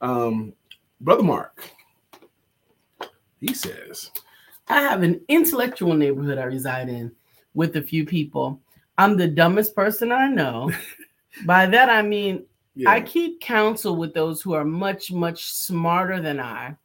[0.00, 0.52] Um,
[1.00, 1.70] Brother Mark,
[3.40, 4.10] he says,
[4.68, 7.12] I have an intellectual neighborhood I reside in
[7.54, 8.60] with a few people.
[8.98, 10.70] I'm the dumbest person I know.
[11.44, 16.20] By that I mean yeah, I keep counsel with those who are much, much smarter
[16.20, 16.76] than I.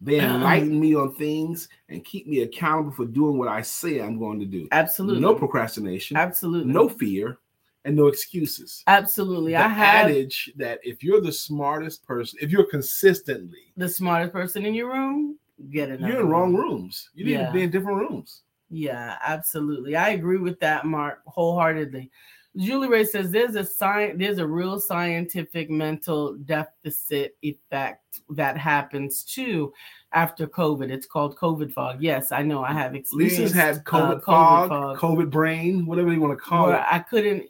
[0.00, 4.18] they enlighten me on things and keep me accountable for doing what I say I'm
[4.18, 4.68] going to do.
[4.72, 5.20] Absolutely.
[5.20, 6.72] No procrastination, Absolutely.
[6.72, 7.38] no fear,
[7.84, 8.82] and no excuses.
[8.86, 9.52] Absolutely.
[9.52, 14.32] The I have adage that if you're the smartest person, if you're consistently, the smartest
[14.32, 15.38] person in your room.
[15.70, 17.10] Get another you're in wrong rooms.
[17.14, 17.46] You need Yeah.
[17.46, 18.42] to be in different rooms.
[18.68, 19.94] Yeah, absolutely.
[19.96, 22.10] I agree with that, Mark, wholeheartedly.
[22.56, 29.22] Julie Ray says there's a science, there's a real scientific mental deficit effect that happens
[29.24, 29.72] too
[30.12, 30.90] after COVID.
[30.90, 32.02] It's called COVID fog.
[32.02, 32.62] Yes, I know.
[32.62, 33.38] I have experience.
[33.38, 36.80] Lisa's had COVID, uh, fog, COVID brain, whatever you want to call it.
[36.90, 37.44] I couldn't.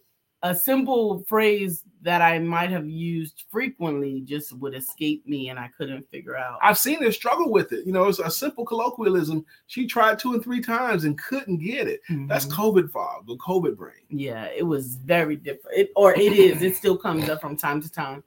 [0.45, 5.71] A simple phrase that I might have used frequently just would escape me, and I
[5.79, 6.59] couldn't figure out.
[6.61, 7.87] I've seen her struggle with it.
[7.87, 9.47] You know, it's a simple colloquialism.
[9.69, 12.01] She tried two and three times and couldn't get it.
[12.27, 12.53] That's Mhm.
[12.57, 13.95] COVID fog, the COVID brain.
[14.11, 17.81] yeah it was very different it, or it is it still comes up from time
[17.81, 18.23] to time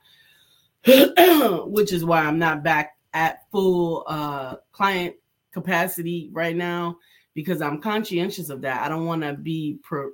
[1.67, 5.15] which is why i'm not back at full uh client
[5.51, 6.97] capacity right now
[7.33, 10.11] because i'm conscientious of that i don't want to be pro,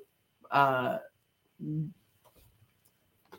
[0.51, 0.97] uh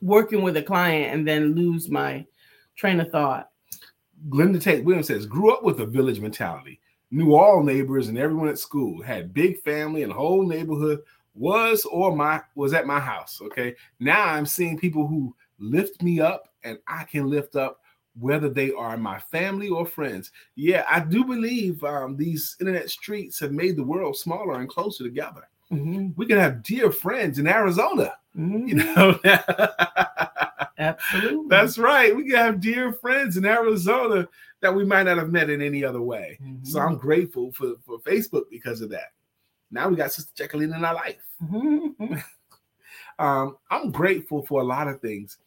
[0.00, 2.26] working with a client and then lose my
[2.76, 3.52] train of thought
[4.28, 8.48] Glenda Tate Williams says, grew up with a village mentality, knew all neighbors and everyone
[8.48, 11.00] at school, had big family and whole neighborhood
[11.34, 13.40] was or my was at my house.
[13.42, 13.74] Okay.
[13.98, 17.80] Now I'm seeing people who lift me up and I can lift up
[18.18, 20.30] whether they are my family or friends.
[20.54, 25.02] Yeah, I do believe um, these internet streets have made the world smaller and closer
[25.02, 25.48] together.
[25.72, 28.68] Mhm, We can have dear friends in Arizona, mhm.
[28.68, 29.18] you know.
[30.78, 31.48] Absolutely.
[31.48, 32.14] That's right.
[32.14, 34.28] We can have dear friends in Arizona
[34.60, 36.38] that we might not have met in any other way.
[36.62, 36.86] So Mhm.
[36.86, 39.12] I'm grateful for, for Facebook because of that.
[39.70, 41.22] Now we got Sister Jacqueline in our life.
[41.42, 42.22] Mhm.
[43.18, 45.38] Um, I'm grateful for a lot of things.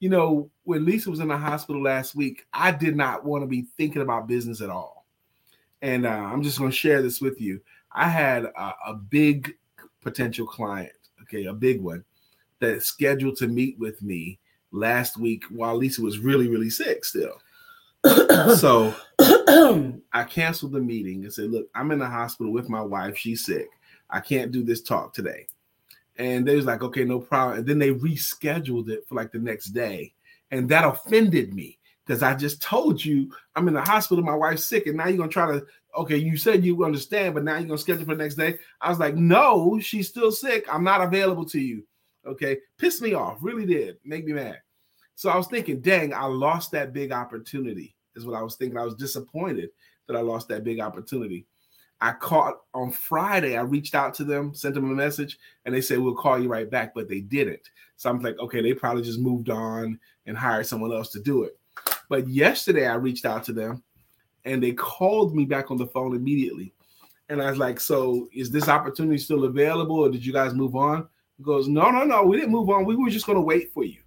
[0.00, 3.46] You know, when Lisa was in the hospital last week, I did not want to
[3.46, 5.06] be thinking about business at all.
[5.80, 7.60] And uh, I'm just going to share this with you.
[7.92, 9.56] I had a, a big
[10.02, 10.92] potential client,
[11.22, 12.04] okay, a big one,
[12.60, 14.38] that's scheduled to meet with me
[14.70, 17.40] last week while Lisa was really, really sick still.
[18.56, 18.94] so
[20.12, 23.16] I canceled the meeting and said, Look, I'm in the hospital with my wife.
[23.16, 23.68] She's sick.
[24.10, 25.46] I can't do this talk today.
[26.16, 27.58] And they was like, Okay, no problem.
[27.58, 30.12] And then they rescheduled it for like the next day.
[30.50, 34.64] And that offended me because I just told you I'm in the hospital, my wife's
[34.64, 35.64] sick, and now you're gonna try to
[35.96, 38.58] okay, you said you understand, but now you're gonna schedule for the next day.
[38.80, 40.66] I was like, No, she's still sick.
[40.72, 41.84] I'm not available to you.
[42.26, 44.60] Okay, pissed me off, really did, make me mad.
[45.14, 48.78] So I was thinking, dang, I lost that big opportunity, is what I was thinking.
[48.78, 49.70] I was disappointed
[50.06, 51.46] that I lost that big opportunity.
[52.00, 55.80] I caught on Friday, I reached out to them, sent them a message, and they
[55.80, 57.70] said, We'll call you right back, but they didn't.
[57.96, 61.44] So I'm like, okay, they probably just moved on and hired someone else to do
[61.44, 61.56] it.
[62.08, 63.84] But yesterday I reached out to them
[64.44, 66.72] and they called me back on the phone immediately.
[67.28, 70.76] And I was like, So is this opportunity still available or did you guys move
[70.76, 71.08] on?
[71.38, 72.84] He goes, No, no, no, we didn't move on.
[72.84, 74.00] We were just going to wait for you.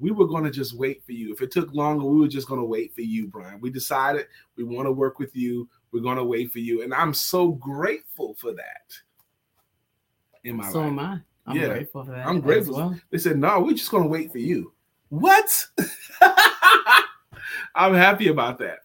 [0.00, 1.32] We were going to just wait for you.
[1.32, 3.60] If it took longer, we were just going to wait for you, Brian.
[3.60, 4.26] We decided
[4.56, 5.68] we want to work with you.
[5.90, 6.82] We're going to wait for you.
[6.82, 8.92] And I'm so grateful for that
[10.44, 10.88] in my so life.
[10.88, 11.20] am I.
[11.46, 12.26] I'm Yeah, grateful for that.
[12.26, 12.74] I'm grateful.
[12.76, 13.00] Well.
[13.10, 14.72] They said, no, we're just going to wait for you.
[15.08, 15.66] What?
[17.74, 18.80] I'm happy about that.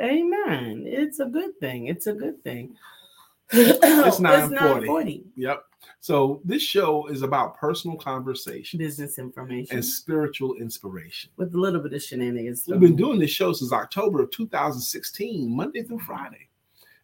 [0.00, 0.84] Amen.
[0.86, 1.86] It's a good thing.
[1.86, 2.76] It's a good thing.
[3.54, 4.86] It's 9:40.
[4.86, 5.24] 9:40.
[5.36, 5.64] Yep.
[6.00, 11.30] So this show is about personal conversation Business information and spiritual inspiration.
[11.36, 12.64] with a little bit of shenanigans.
[12.66, 16.48] We've been doing this show since October of 2016, Monday through Friday.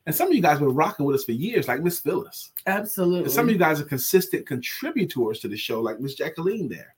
[0.07, 2.53] And some of you guys have been rocking with us for years, like Miss Phyllis.
[2.66, 3.25] Absolutely.
[3.25, 6.95] And some of you guys are consistent contributors to the show, like Miss Jacqueline there.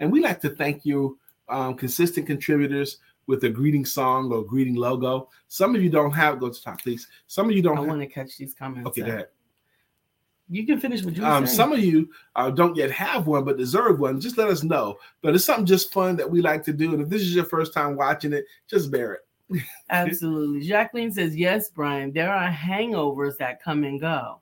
[0.00, 2.98] And we like to thank you, um, consistent contributors
[3.28, 5.28] with a greeting song or greeting logo.
[5.46, 7.06] Some of you don't have, go to the top, please.
[7.28, 8.88] Some of you don't have, want to catch these comments.
[8.88, 9.28] okay, ahead.
[10.50, 11.56] You can finish what you Um, saying.
[11.56, 14.18] some of you uh, don't yet have one, but deserve one.
[14.18, 14.98] Just let us know.
[15.20, 16.94] But it's something just fun that we like to do.
[16.94, 19.62] And if this is your first time watching it, just bear it.
[19.90, 20.66] Absolutely.
[20.66, 24.40] Jacqueline says, Yes, Brian, there are hangovers that come and go.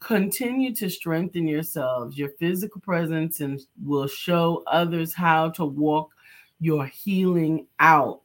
[0.00, 2.18] Continue to strengthen yourselves.
[2.18, 6.12] Your physical presence and will show others how to walk
[6.60, 8.22] your healing out.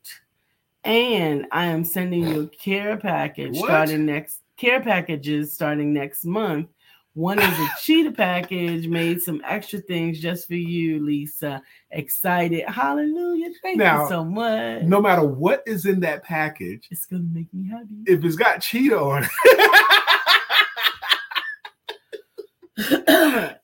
[0.84, 3.66] And I am sending you a care package What?
[3.68, 6.68] starting next care packages starting next month.
[7.16, 11.62] One is a cheetah package, made some extra things just for you, Lisa.
[11.92, 12.68] Excited.
[12.68, 13.52] Hallelujah.
[13.62, 14.82] Thank Now, you so much.
[14.84, 17.86] No matter what is in that package, It's gonna make me happy.
[18.08, 19.30] if it's got cheetah on it,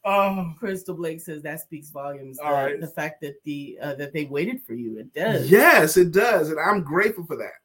[0.10, 2.40] oh, Crystal Blake says that speaks volumes.
[2.40, 5.50] All the, fact that the uh, that they waited for you, it does.
[5.50, 6.50] yes, it does.
[6.50, 7.60] And I'm grateful for that.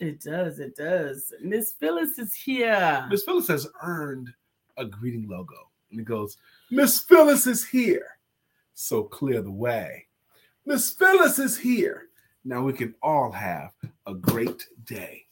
[0.00, 0.58] it does.
[0.58, 1.32] It does.
[1.42, 3.06] Miss Phyllis is here.
[3.10, 4.30] Miss Phyllis has earned
[4.76, 5.70] a greeting logo.
[5.90, 6.36] And it goes,
[6.70, 8.18] Miss Phyllis is here.
[8.74, 10.06] So clear the way.
[10.66, 12.08] Miss Phyllis is here.
[12.44, 13.72] Now we can all have
[14.06, 15.24] a great day.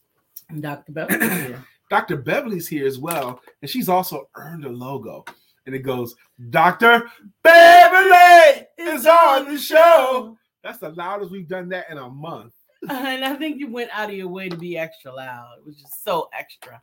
[0.48, 0.92] And Dr.
[0.92, 1.64] Beverly here.
[1.90, 2.16] Dr.
[2.16, 5.24] Beverly's here as well, and she's also earned a logo.
[5.66, 6.14] And it goes,
[6.50, 7.10] Dr.
[7.42, 10.36] Beverly is on the show.
[10.62, 12.52] That's the loudest we've done that in a month.
[12.88, 15.92] And I think you went out of your way to be extra loud, which is
[16.02, 16.82] so extra.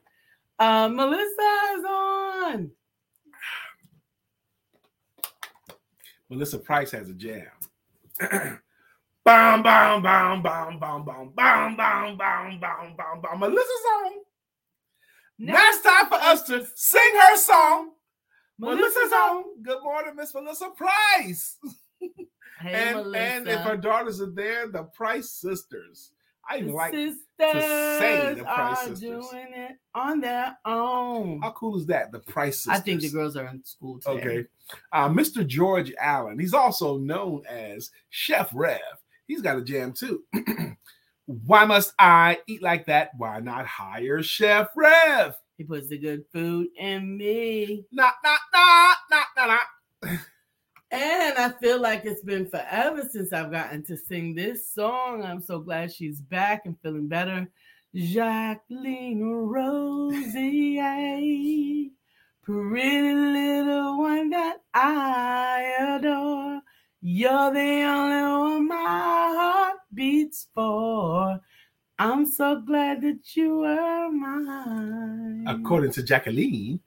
[0.57, 2.71] Uh, Melissa is on.
[6.29, 7.47] Melissa Price has a jam.
[9.23, 13.39] Bam, bam, bam, bam, bam, bam, bam, bam, bam, bam, bam, bam.
[13.39, 14.11] Melissa's on.
[15.37, 17.91] Now it's time for us to sing her song.
[18.61, 19.43] Melissa's on.
[19.63, 21.57] Good morning, Miss Melissa Price.
[22.59, 23.17] Hey, and, Melissa.
[23.19, 26.11] and if her daughters are there, the Price sisters.
[26.47, 28.99] I even the like sisters say the Price are sisters.
[28.99, 31.41] doing it on their own.
[31.41, 32.11] how cool is that?
[32.11, 32.79] The Price sisters.
[32.79, 34.19] I think the girls are in school today.
[34.19, 34.45] Okay.
[34.93, 35.45] Uh, Mr.
[35.45, 38.79] George Allen, he's also known as Chef Rev.
[39.25, 40.23] He's got a jam too.
[41.25, 43.09] Why must I eat like that?
[43.17, 45.35] Why not hire Chef Rev?
[45.61, 47.85] He puts the good food in me.
[47.91, 49.47] Not, not, not, not, not,
[50.01, 50.19] not.
[50.89, 55.23] And I feel like it's been forever since I've gotten to sing this song.
[55.23, 57.47] I'm so glad she's back and feeling better.
[57.93, 60.79] Jacqueline Rosie,
[62.41, 66.61] pretty little one that I adore.
[67.01, 68.75] You're the only one my
[69.37, 71.39] heart beats for.
[72.01, 75.45] I'm so glad that you were mine.
[75.47, 76.79] According to Jacqueline,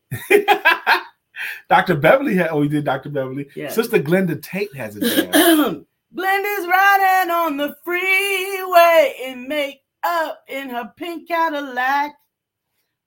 [1.71, 1.95] Dr.
[1.95, 2.49] Beverly had.
[2.49, 3.11] Oh, we did Dr.
[3.11, 3.47] Beverly.
[3.55, 3.69] Yeah.
[3.71, 5.87] Sister Glenda Tate has a jam.
[6.13, 12.17] Glenda's riding on the freeway in makeup in her pink Cadillac.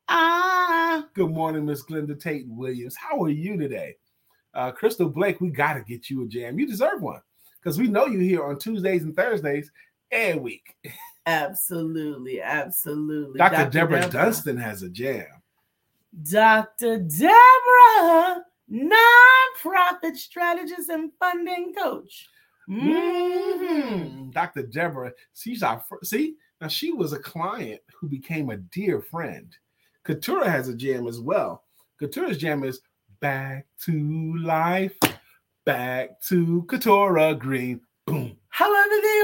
[0.08, 2.96] Ah, Good morning, Miss Glenda Tate Williams.
[2.96, 3.98] How are you today?
[4.54, 6.58] Uh, Crystal Blake, we got to get you a jam.
[6.58, 7.20] You deserve one
[7.62, 9.70] because we know you here on Tuesdays and Thursdays
[10.10, 10.74] every week.
[11.28, 13.38] absolutely, absolutely.
[13.38, 13.70] Dr.
[13.70, 15.28] Deborah Dunstan has a jam.
[16.32, 16.98] Dr.
[17.00, 22.28] Deborah, nonprofit strategist and funding coach.
[22.68, 23.60] Mhm.
[23.60, 24.34] Mhm.
[24.34, 24.64] Dr.
[24.64, 29.56] Deborah, she's our fir- see now she was a client who became a dear friend.
[30.04, 31.64] Katura has a jam as well.
[32.02, 32.82] Katura's jam is
[33.20, 34.98] back to life,
[35.66, 37.82] back to Katura Green.
[38.06, 38.37] Boom.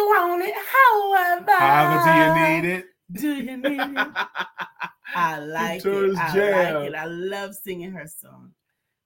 [0.04, 0.56] However do you want it?
[1.46, 2.86] However, However, do you need it?
[3.12, 4.08] Do you need it?
[5.16, 6.18] I like it.
[6.18, 6.76] I jam.
[6.76, 6.96] like it.
[6.96, 8.52] I love singing her song.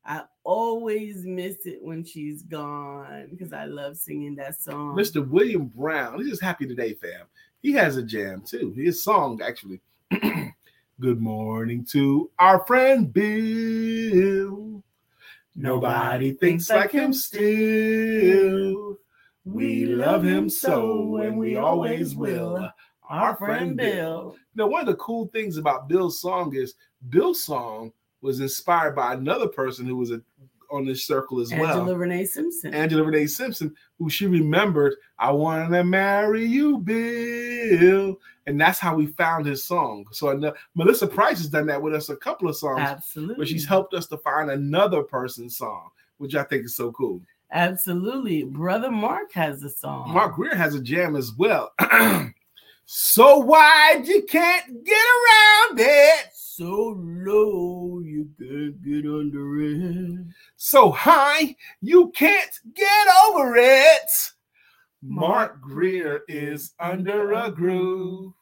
[0.06, 4.96] I always miss it when she's gone because I love singing that song.
[4.96, 5.28] Mr.
[5.28, 7.26] William Brown, he's just happy today, fam.
[7.62, 8.74] He has a jam too.
[8.76, 9.82] His song actually.
[11.00, 14.82] Good morning to our friend Bill.
[15.56, 18.98] Nobody thinks like him still.
[19.54, 22.70] We love him so, and we always will.
[23.10, 24.36] Our friend Bill.
[24.56, 26.76] Now, one of the cool things about Bill's song is
[27.10, 30.22] Bill's song was inspired by another person who was a,
[30.70, 31.80] on this circle as well.
[31.80, 32.74] Angela Renee Simpson.
[32.74, 38.20] Angela Renee Simpson, who she remembered, I want to marry you, Bill.
[38.48, 40.06] And that's how we found his song.
[40.12, 43.36] So know- Melissa Price has done that with us a couple of songs Absolutely.
[43.36, 47.22] where she's helped us to find another person's song, which I think is so cool.
[47.52, 48.44] Absolutely.
[48.44, 50.14] Brother Mark has a song.
[50.14, 51.72] Mark Greer has a jam as well.
[52.86, 56.28] so wide you can't get around it.
[56.34, 60.28] So low you can't get under it.
[60.58, 64.10] So high you can't get over it.
[65.02, 68.34] Mark Greer is under a groove.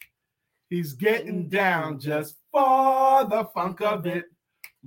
[0.70, 4.26] He's getting down just for the funk of it.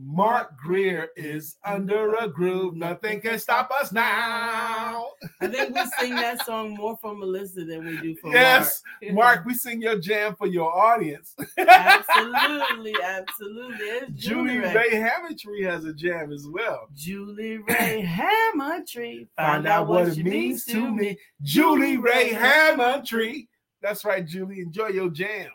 [0.00, 2.76] Mark Greer is under a groove.
[2.76, 5.08] Nothing can stop us now.
[5.40, 9.14] I think we sing that song more for Melissa than we do for Yes, Mark.
[9.14, 11.34] Mark, we sing your jam for your audience.
[11.58, 13.76] absolutely, absolutely.
[13.86, 14.74] It's Julie Julie Ray.
[14.74, 16.86] Ray Hammondtree has a jam as well.
[16.94, 19.26] Julie Ray Hammondtree.
[19.36, 21.18] Find out what it means to me.
[21.42, 23.48] Julie Ray Hammondtree.
[23.82, 24.60] That's right, Julie.
[24.60, 25.50] Enjoy your jam.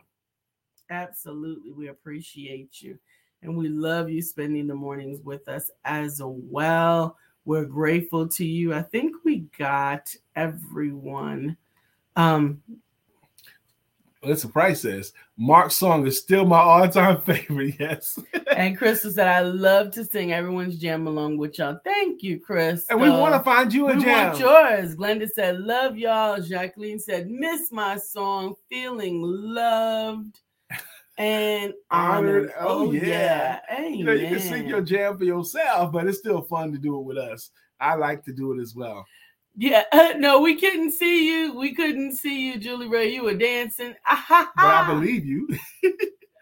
[0.89, 1.71] Absolutely.
[1.71, 2.99] We appreciate you.
[3.43, 7.17] And we love you spending the mornings with us as well.
[7.45, 8.73] We're grateful to you.
[8.73, 11.57] I think we got everyone.
[12.15, 12.61] Um,
[14.23, 17.75] Melissa Price says, Mark's song is still my all-time favorite.
[17.77, 18.17] Yes.
[18.55, 21.79] and Crystal said, I love to sing everyone's jam along with y'all.
[21.83, 22.85] Thank you, Chris.
[22.89, 24.27] And we want to find you a we jam.
[24.29, 24.95] want yours.
[24.95, 26.39] Glenda said, Love y'all.
[26.41, 30.39] Jacqueline said, Miss my song, feeling loved
[31.17, 32.51] and honored.
[32.51, 32.53] Honored.
[32.59, 33.59] Oh, yeah.
[33.71, 33.93] Amen.
[33.93, 36.97] You know, you can sing your jam for yourself, but it's still fun to do
[36.99, 37.51] it with us.
[37.79, 39.05] I like to do it as well.
[39.55, 39.83] Yeah,
[40.17, 41.53] no, we couldn't see you.
[41.57, 43.13] We couldn't see you, Julie Ray.
[43.13, 43.93] You were dancing.
[44.29, 45.47] But I believe you.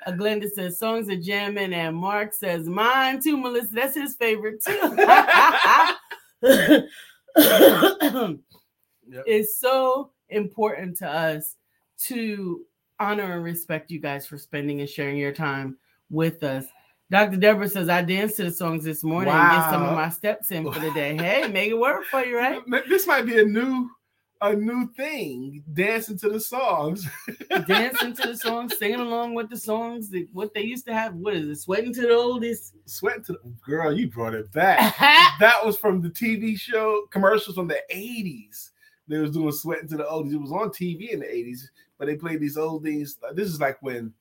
[0.03, 3.71] Uh, Glenda says songs are jamming, and Mark says mine too, Melissa.
[3.71, 4.79] That's his favorite too.
[9.11, 9.23] Yep.
[9.27, 11.55] It's so important to us
[12.05, 12.61] to
[13.01, 15.77] honor and respect you guys for spending and sharing your time
[16.09, 16.65] with us.
[17.09, 17.37] Dr.
[17.37, 20.51] Deborah says, I danced to the songs this morning and get some of my steps
[20.51, 21.17] in for the day.
[21.21, 22.61] Hey, make it work for you, right?
[22.87, 23.89] This might be a new
[24.41, 27.07] a new thing, dancing to the songs.
[27.67, 31.13] dancing to the songs, singing along with the songs, that, what they used to have.
[31.13, 31.61] What is it?
[31.61, 32.71] Sweating to the oldies.
[32.85, 34.97] Sweating to the girl, you brought it back.
[35.39, 38.71] that was from the TV show commercials from the 80s.
[39.07, 40.33] They was doing sweating to the oldies.
[40.33, 41.67] It was on TV in the 80s,
[42.01, 43.11] but they played these oldies.
[43.35, 44.11] This is like when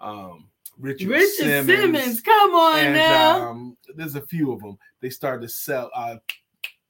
[0.00, 3.50] um Richard, Richard Simmons, Simmons, come on and now.
[3.50, 4.78] um, there's a few of them.
[5.02, 6.16] They started to sell uh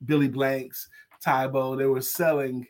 [0.05, 0.89] Billy Blanks,
[1.21, 1.75] Tae Bo.
[1.75, 2.65] They were selling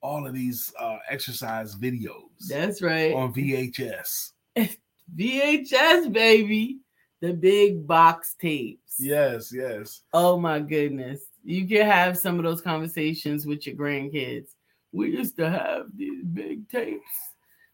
[0.00, 3.12] all of these uh exercise videos That's right.
[3.12, 4.30] on VHS.
[5.14, 6.78] VHS, baby.
[7.20, 8.96] The big box tapes.
[8.98, 10.00] Yes, yes.
[10.14, 11.20] Oh my goodness.
[11.44, 14.46] You can have some of those conversations with your grandkids.
[14.92, 17.08] We used to have these big tapes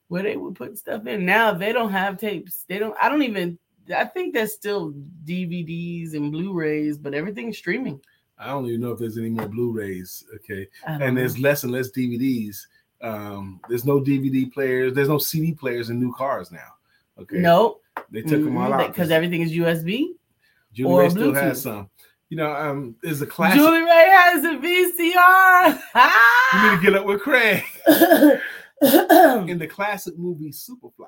[0.08, 1.26] where they would put stuff in.
[1.26, 2.64] Now they don't have tapes.
[2.68, 3.58] They don't, I don't even,
[3.94, 4.92] I think there's still
[5.24, 8.00] DVDs and Blu rays, but everything's streaming.
[8.38, 10.22] I don't even know if there's any more Blu-rays.
[10.36, 11.20] Okay, and know.
[11.20, 12.58] there's less and less DVDs.
[13.02, 14.94] Um, there's no DVD players.
[14.94, 16.74] There's no CD players in new cars now.
[17.18, 20.08] Okay, nope they took them all out because everything is USB.
[20.72, 21.42] Julie or Ray still Bluetooth.
[21.42, 21.90] has some.
[22.31, 23.59] You know, um, there's a classic.
[23.59, 25.81] Julie Ray has a VCR.
[26.53, 27.62] you need to get up with Craig
[29.49, 31.07] in the classic movie Superfly.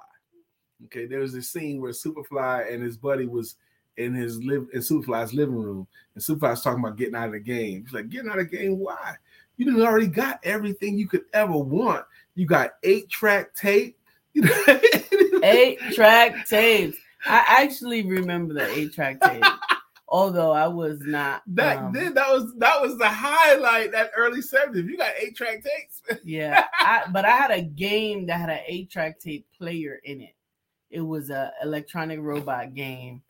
[0.86, 3.56] Okay, there was this scene where Superfly and his buddy was
[3.98, 7.40] in his live in Superfly's living room, and Superfly's talking about getting out of the
[7.40, 7.84] game.
[7.84, 8.78] He's like, "Getting out of the game?
[8.78, 9.16] Why?
[9.58, 12.06] You done already got everything you could ever want.
[12.34, 13.96] You got eight track tape.
[14.32, 16.96] You know, eight track tapes.
[17.26, 19.42] I actually remember the eight track tape,
[20.10, 21.42] although I was not.
[21.54, 23.92] Back um, then, that was that was the highlight.
[23.92, 24.86] That early '70s.
[24.86, 26.02] You got eight track tapes.
[26.24, 30.20] yeah, I, but I had a game that had an eight track tape player in
[30.20, 30.34] it.
[30.90, 33.22] It was a electronic robot game,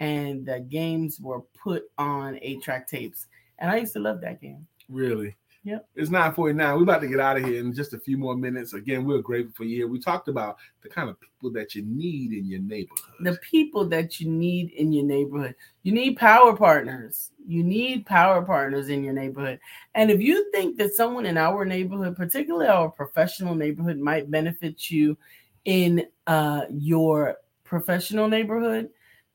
[0.00, 3.26] and the games were put on eight track tapes,
[3.58, 4.66] and I used to love that game.
[4.88, 5.36] Really?
[5.68, 5.86] Yep.
[5.96, 6.76] It's 949.
[6.76, 8.72] We're about to get out of here in just a few more minutes.
[8.72, 9.86] Again, we're grateful for you.
[9.86, 13.04] We talked about the kind of people that you need in your neighborhood.
[13.20, 17.32] The people that you need in your neighborhood, you need power partners.
[17.46, 19.60] You need power partners in your neighborhood.
[19.94, 24.90] And if you think that someone in our neighborhood, particularly our professional neighborhood, might benefit
[24.90, 25.18] you
[25.66, 28.88] in uh, your professional neighborhood,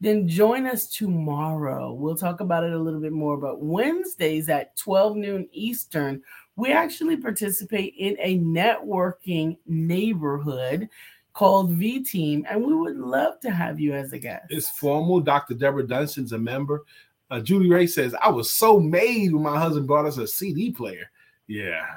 [0.04, 1.94] then join us tomorrow.
[1.94, 3.38] We'll talk about it a little bit more.
[3.38, 6.22] But Wednesdays at 12 noon Eastern,
[6.58, 10.90] we actually participate in a networking neighborhood
[11.32, 14.46] called V Team, and we would love to have you as a guest.
[14.50, 15.22] It's formal.
[15.22, 15.54] Dr.
[15.54, 16.84] Deborah Dunson's a member.
[17.32, 20.70] Uh, Julie Ray says, I was so made when my husband bought us a CD
[20.70, 21.10] player.
[21.48, 21.88] Yeah.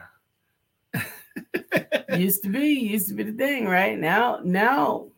[2.17, 3.99] used to be, used to be the thing, right?
[3.99, 5.09] Now, now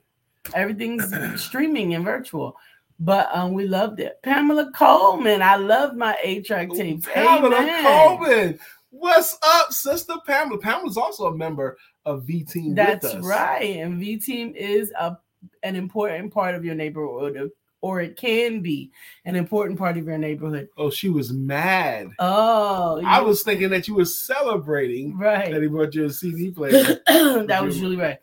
[0.55, 2.57] everything's streaming and virtual.
[3.01, 4.21] But um, we loved it.
[4.23, 7.07] Pamela Coleman, I love my A track tapes.
[7.07, 7.85] Pamela Amen.
[7.85, 8.59] Coleman.
[8.91, 10.59] What's up, sister Pamela?
[10.59, 12.75] Pamela's also a member of V Team.
[12.75, 13.25] That's with us.
[13.25, 13.77] right.
[13.77, 15.17] And V Team is a
[15.63, 18.91] an important part of your neighborhood, or it can be
[19.25, 20.69] an important part of your neighborhood.
[20.77, 22.11] Oh, she was mad.
[22.19, 25.53] Oh, I was thinking that you were celebrating right.
[25.53, 27.01] that he brought you a CD player.
[27.07, 28.19] that was really right.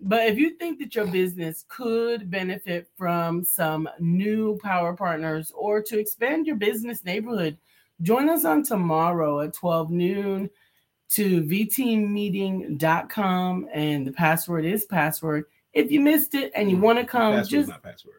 [0.00, 5.80] But if you think that your business could benefit from some new power partners or
[5.82, 7.56] to expand your business neighborhood,
[8.02, 10.50] join us on tomorrow at 12 noon
[11.08, 15.46] to vteammeeting.com and the password is password.
[15.72, 16.84] If you missed it and you mm-hmm.
[16.84, 18.16] want to come, Password's just not password.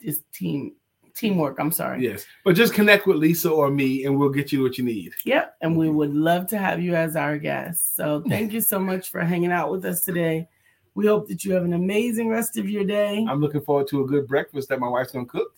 [0.00, 0.74] it's team
[1.14, 1.58] teamwork.
[1.58, 2.02] I'm sorry.
[2.02, 5.12] Yes, but just connect with Lisa or me, and we'll get you what you need.
[5.24, 5.56] Yep.
[5.60, 5.96] And we mm-hmm.
[5.96, 7.96] would love to have you as our guest.
[7.96, 10.48] So thank you so much for hanging out with us today.
[10.94, 13.26] We hope that you have an amazing rest of your day.
[13.28, 15.56] I'm looking forward to a good breakfast that my wife's gonna cook.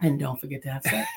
[0.00, 1.08] And don't forget to have sex.